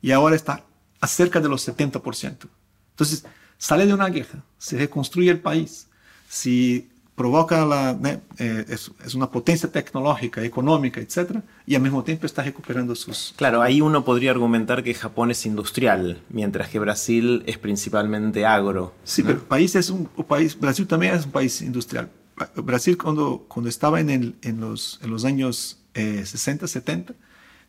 y 0.02 0.12
ahora 0.12 0.36
está 0.36 0.64
a 1.00 1.08
cerca 1.08 1.40
de 1.40 1.50
los 1.50 1.68
70%. 1.68 2.48
Entonces, 2.92 3.26
sale 3.58 3.86
de 3.86 3.94
una 3.94 4.08
guerra, 4.10 4.44
se 4.58 4.78
reconstruye 4.78 5.32
el 5.32 5.40
país. 5.40 5.88
Si 6.30 6.91
provoca 7.16 7.66
la, 7.66 7.98
eh, 8.40 8.66
es, 8.68 8.92
una 9.14 9.30
potencia 9.30 9.72
tecnológica, 9.72 10.44
económica, 10.44 11.00
etcétera, 11.00 11.44
y 11.66 11.76
al 11.76 11.82
mismo 11.82 12.04
tiempo 12.04 12.26
está 12.26 12.42
recuperando 12.44 12.96
sus... 12.96 13.34
Claro, 13.36 13.62
ahí 13.62 13.82
uno 13.82 14.04
podría 14.04 14.32
argumentar 14.32 14.84
que 14.84 14.94
Japón 14.94 15.32
es 15.32 15.46
industrial, 15.46 16.22
mientras 16.30 16.70
que 16.70 16.80
Brasil 16.80 17.44
es 17.46 17.58
principalmente 17.58 18.46
agro. 18.46 18.94
Sí, 19.04 19.24
pero 19.24 19.36
el 19.36 19.44
país 19.44 19.76
es 19.76 19.90
un, 19.90 20.06
país, 20.06 20.60
Brasil 20.60 20.88
también 20.88 21.16
es 21.16 21.26
un 21.26 21.32
país 21.32 21.62
industrial. 21.62 22.10
Brasil 22.56 22.98
cuando, 22.98 23.46
cuando 23.48 23.70
estaba 23.70 24.00
en, 24.00 24.10
el, 24.10 24.36
en, 24.42 24.60
los, 24.60 25.00
en 25.04 25.12
los 25.12 25.26
años 25.26 25.80
60, 25.94 26.66
eh, 26.66 26.68
70, 26.68 27.14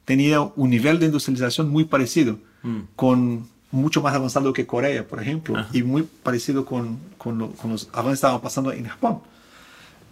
tenía 0.04 0.40
un 0.40 0.70
nivel 0.70 0.98
de 0.98 1.06
industrialización 1.06 1.68
muy 1.68 1.84
parecido, 1.84 2.38
mm. 2.62 2.80
con 2.96 3.48
mucho 3.70 4.02
más 4.02 4.14
avanzado 4.14 4.52
que 4.52 4.66
Corea, 4.66 5.06
por 5.06 5.20
ejemplo, 5.20 5.62
y 5.72 5.82
muy 5.82 6.04
parecido 6.22 6.64
con, 6.64 6.98
con, 7.18 7.52
con 7.52 7.70
los 7.70 7.88
avances 7.92 8.10
que 8.10 8.14
estaban 8.14 8.40
pasando 8.40 8.72
en 8.72 8.86
Japón 8.86 9.20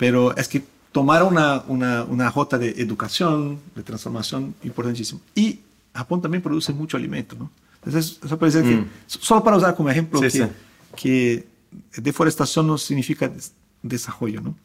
pero 0.00 0.34
es 0.34 0.48
que 0.48 0.62
tomar 0.92 1.22
una, 1.22 1.62
una, 1.68 2.04
una 2.04 2.30
jota 2.30 2.56
de 2.56 2.70
educación, 2.70 3.60
de 3.74 3.82
transformación 3.82 4.54
importantísimo. 4.62 5.20
Y 5.34 5.60
Japón 5.92 6.22
también 6.22 6.42
produce 6.42 6.72
mucho 6.72 6.96
alimento, 6.96 7.36
¿no? 7.38 7.50
Entonces, 7.84 8.18
eso 8.24 8.38
puede 8.38 8.50
ser 8.50 8.64
que, 8.64 8.76
mm. 8.76 8.86
solo 9.06 9.44
para 9.44 9.58
usar 9.58 9.76
como 9.76 9.90
ejemplo, 9.90 10.18
que, 10.22 10.48
que, 10.96 11.46
deforestación 12.00 12.66
no 12.66 12.78
significa 12.78 13.30
desarrollo, 13.82 14.40
¿no? 14.40 14.56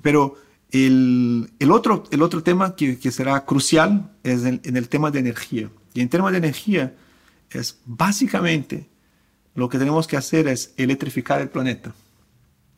Pero 0.00 0.36
el, 0.70 1.50
el, 1.58 1.70
otro, 1.70 2.04
el 2.10 2.22
otro 2.22 2.42
tema 2.42 2.74
que, 2.74 2.98
que 2.98 3.10
será 3.10 3.44
crucial 3.44 4.10
es 4.22 4.42
en 4.44 4.76
el 4.76 4.88
tema 4.88 5.10
de 5.10 5.18
energía. 5.18 5.68
Y 5.92 6.00
en 6.00 6.08
tema 6.08 6.30
de 6.30 6.38
energía 6.38 6.94
es 7.50 7.78
básicamente 7.84 8.88
lo 9.54 9.68
que 9.68 9.76
tenemos 9.76 10.06
que 10.06 10.16
hacer 10.16 10.48
es 10.48 10.72
electrificar 10.78 11.42
el 11.42 11.50
planeta. 11.50 11.92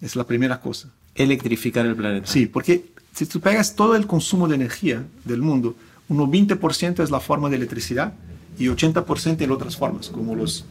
Es 0.01 0.17
la 0.17 0.27
primera 0.27 0.61
cosa 0.61 0.91
electrificar 1.23 1.87
el 1.87 1.97
planeta. 1.97 2.27
Sí, 2.27 2.47
porque 2.47 2.91
si 3.15 3.27
tú 3.27 3.41
pegas 3.41 3.75
todo 3.75 3.97
el 3.97 4.07
consumo 4.07 4.49
de 4.49 4.55
energía 4.55 5.05
del 5.25 5.43
mundo, 5.43 5.75
un 6.09 6.19
20% 6.19 7.03
es 7.03 7.11
la 7.11 7.21
forma 7.21 7.49
de 7.49 7.57
electricidad 7.57 8.15
y 8.59 8.67
80% 8.67 9.41
en 9.41 9.51
otras 9.51 9.77
formas, 9.77 10.09
como 10.09 10.35
los 10.35 10.65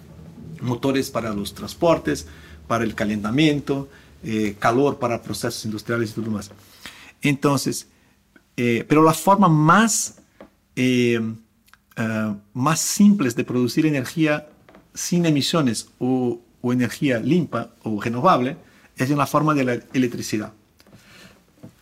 motores 0.61 1.09
para 1.09 1.33
los 1.33 1.53
transportes, 1.53 2.27
para 2.67 2.83
el 2.83 2.93
calentamiento, 2.93 3.89
eh, 4.23 4.55
calor 4.59 4.99
para 4.99 5.21
procesos 5.21 5.63
industriales 5.65 6.11
y 6.11 6.13
todo 6.13 6.29
más. 6.29 6.51
Entonces, 7.21 7.87
eh, 8.57 8.85
pero 8.87 9.01
la 9.03 9.13
forma 9.13 9.47
más, 9.47 10.19
eh, 10.75 11.21
más 12.53 12.79
simple 12.79 13.29
de 13.29 13.43
producir 13.43 13.85
energía 13.85 14.47
sin 14.93 15.25
emisiones 15.25 15.89
o, 15.99 16.39
o 16.61 16.73
energía 16.73 17.19
limpia 17.19 17.69
o 17.83 18.01
renovable 18.01 18.57
es 18.99 19.09
en 19.09 19.17
la 19.17 19.25
forma 19.25 19.53
de 19.55 19.63
la 19.63 19.79
electricidad 19.93 20.51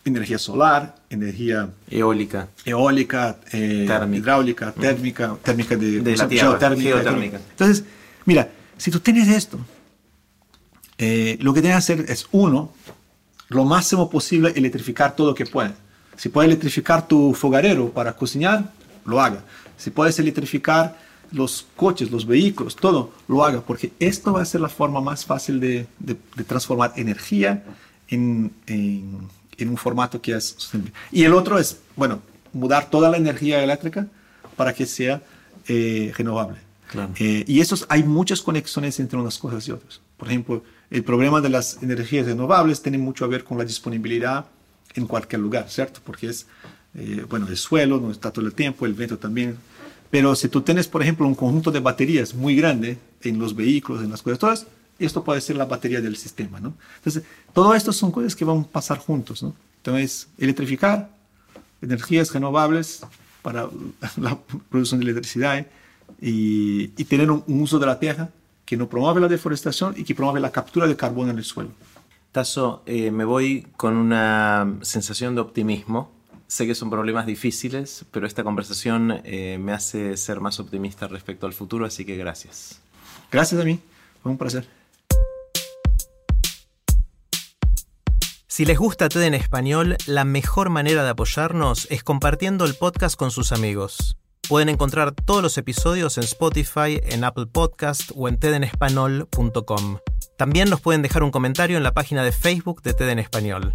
energía 0.08 0.38
solar, 0.38 0.96
energía 1.10 1.70
eólica, 1.90 2.48
eólica 2.64 3.36
eh, 3.52 3.86
hidráulica, 4.12 4.72
térmica, 4.72 5.36
térmica 5.42 5.76
de, 5.76 6.00
de 6.00 6.16
la 6.16 6.28
geotérmica. 6.28 7.40
Entonces, 7.50 7.84
mira, 8.24 8.48
si 8.76 8.90
tú 8.90 9.00
tienes 9.00 9.28
esto, 9.28 9.58
eh, 10.98 11.38
lo 11.40 11.54
que 11.54 11.60
tienes 11.60 11.76
que 11.76 11.92
hacer 11.92 12.10
es, 12.10 12.26
uno, 12.32 12.72
lo 13.48 13.64
máximo 13.64 14.10
posible 14.10 14.52
electrificar 14.56 15.14
todo 15.14 15.28
lo 15.28 15.34
que 15.34 15.46
puedas. 15.46 15.74
Si 16.16 16.28
puedes 16.28 16.48
electrificar 16.48 17.06
tu 17.06 17.34
fogarero 17.34 17.90
para 17.90 18.14
cocinar, 18.14 18.72
lo 19.04 19.20
haga. 19.20 19.44
Si 19.76 19.90
puedes 19.90 20.18
electrificar 20.18 20.98
los 21.32 21.66
coches, 21.76 22.10
los 22.10 22.26
vehículos, 22.26 22.76
todo, 22.76 23.12
lo 23.28 23.44
haga, 23.44 23.60
porque 23.60 23.92
esto 23.98 24.32
va 24.32 24.42
a 24.42 24.44
ser 24.44 24.60
la 24.60 24.68
forma 24.68 25.00
más 25.00 25.24
fácil 25.24 25.60
de, 25.60 25.86
de, 25.98 26.44
transformar 26.44 26.92
energía 26.96 27.64
en, 28.08 28.50
en 28.66 29.28
en 29.58 29.68
un 29.68 29.76
formato 29.76 30.20
que 30.20 30.34
es 30.34 30.54
sostenible. 30.56 30.92
Y 31.10 31.24
el 31.24 31.34
otro 31.34 31.58
es, 31.58 31.80
bueno, 31.96 32.22
mudar 32.52 32.88
toda 32.88 33.10
la 33.10 33.16
energía 33.16 33.62
eléctrica 33.62 34.06
para 34.56 34.72
que 34.72 34.86
sea 34.86 35.20
eh, 35.66 36.12
renovable. 36.16 36.58
Eh, 37.18 37.44
y 37.46 37.60
esos, 37.60 37.84
hay 37.90 38.02
muchas 38.02 38.40
conexiones 38.40 38.98
entre 38.98 39.18
unas 39.18 39.36
cosas 39.36 39.66
y 39.68 39.72
otras. 39.72 40.00
Por 40.16 40.28
ejemplo, 40.28 40.62
el 40.90 41.04
problema 41.04 41.40
de 41.40 41.50
las 41.50 41.82
energías 41.82 42.24
renovables 42.26 42.80
tiene 42.80 42.96
mucho 42.96 43.24
a 43.26 43.28
ver 43.28 43.44
con 43.44 43.58
la 43.58 43.64
disponibilidad 43.64 44.46
en 44.94 45.06
cualquier 45.06 45.42
lugar, 45.42 45.68
¿cierto? 45.68 46.00
Porque 46.02 46.28
es, 46.28 46.46
eh, 46.94 47.26
bueno, 47.28 47.46
el 47.48 47.58
suelo 47.58 48.00
no 48.00 48.10
está 48.10 48.30
todo 48.30 48.46
el 48.46 48.54
tiempo, 48.54 48.86
el 48.86 48.94
viento 48.94 49.18
también. 49.18 49.58
Pero 50.10 50.34
si 50.34 50.48
tú 50.48 50.62
tienes, 50.62 50.88
por 50.88 51.02
ejemplo, 51.02 51.26
un 51.26 51.34
conjunto 51.34 51.70
de 51.70 51.80
baterías 51.80 52.34
muy 52.34 52.56
grande 52.56 52.98
en 53.22 53.38
los 53.38 53.54
vehículos, 53.54 54.02
en 54.02 54.10
las 54.10 54.22
cosas 54.22 54.66
esto 54.98 55.22
puede 55.22 55.40
ser 55.40 55.56
la 55.56 55.64
batería 55.64 56.00
del 56.00 56.16
sistema. 56.16 56.58
Entonces, 56.58 57.22
todo 57.52 57.74
esto 57.74 57.92
son 57.92 58.10
cosas 58.10 58.34
que 58.34 58.44
van 58.44 58.60
a 58.60 58.64
pasar 58.64 58.98
juntos, 58.98 59.42
¿no? 59.42 59.54
Entonces, 59.76 60.28
electrificar, 60.38 61.10
energías 61.80 62.32
renovables 62.32 63.02
para 63.42 63.68
la 64.16 64.38
producción 64.68 65.00
de 65.00 65.04
electricidad 65.10 65.66
y, 66.20 66.88
tener 67.04 67.30
un, 67.30 67.44
uso 67.46 67.78
de 67.78 67.86
la 67.86 67.98
tierra 67.98 68.30
que 68.64 68.76
no 68.76 68.88
promueve 68.88 69.20
la 69.20 69.28
deforestación 69.28 69.94
y 69.96 70.04
que 70.04 70.14
promueve 70.14 70.40
la 70.40 70.50
captura 70.50 70.86
de 70.86 70.96
carbono 70.96 71.30
en 71.30 71.38
el 71.38 71.44
suelo. 71.44 71.70
Tasso, 72.32 72.82
eh, 72.84 73.10
me 73.10 73.24
voy 73.24 73.66
con 73.76 73.96
una 73.96 74.78
sensación 74.82 75.34
de 75.34 75.40
optimismo. 75.40 76.10
Sé 76.48 76.66
que 76.66 76.74
son 76.74 76.88
problemas 76.88 77.26
difíciles, 77.26 78.06
pero 78.10 78.26
esta 78.26 78.42
conversación 78.42 79.20
eh, 79.24 79.58
me 79.60 79.72
hace 79.72 80.16
ser 80.16 80.40
más 80.40 80.58
optimista 80.58 81.06
respecto 81.06 81.46
al 81.46 81.52
futuro, 81.52 81.84
así 81.84 82.06
que 82.06 82.16
gracias. 82.16 82.80
Gracias 83.30 83.60
a 83.60 83.64
mí, 83.64 83.78
fue 84.22 84.32
un 84.32 84.38
placer. 84.38 84.66
Si 88.46 88.64
les 88.64 88.78
gusta 88.78 89.10
TED 89.10 89.24
en 89.24 89.34
español, 89.34 89.98
la 90.06 90.24
mejor 90.24 90.70
manera 90.70 91.04
de 91.04 91.10
apoyarnos 91.10 91.86
es 91.90 92.02
compartiendo 92.02 92.64
el 92.64 92.74
podcast 92.74 93.16
con 93.16 93.30
sus 93.30 93.52
amigos. 93.52 94.16
Pueden 94.48 94.70
encontrar 94.70 95.12
todos 95.12 95.42
los 95.42 95.58
episodios 95.58 96.16
en 96.16 96.24
Spotify, 96.24 96.98
en 97.04 97.24
Apple 97.24 97.46
Podcast 97.46 98.10
o 98.16 98.26
en 98.26 98.38
tedenespanol.com. 98.38 99.98
También 100.38 100.70
nos 100.70 100.80
pueden 100.80 101.02
dejar 101.02 101.22
un 101.24 101.30
comentario 101.30 101.76
en 101.76 101.82
la 101.82 101.92
página 101.92 102.24
de 102.24 102.32
Facebook 102.32 102.82
de 102.82 102.94
TED 102.94 103.10
en 103.10 103.18
español. 103.18 103.74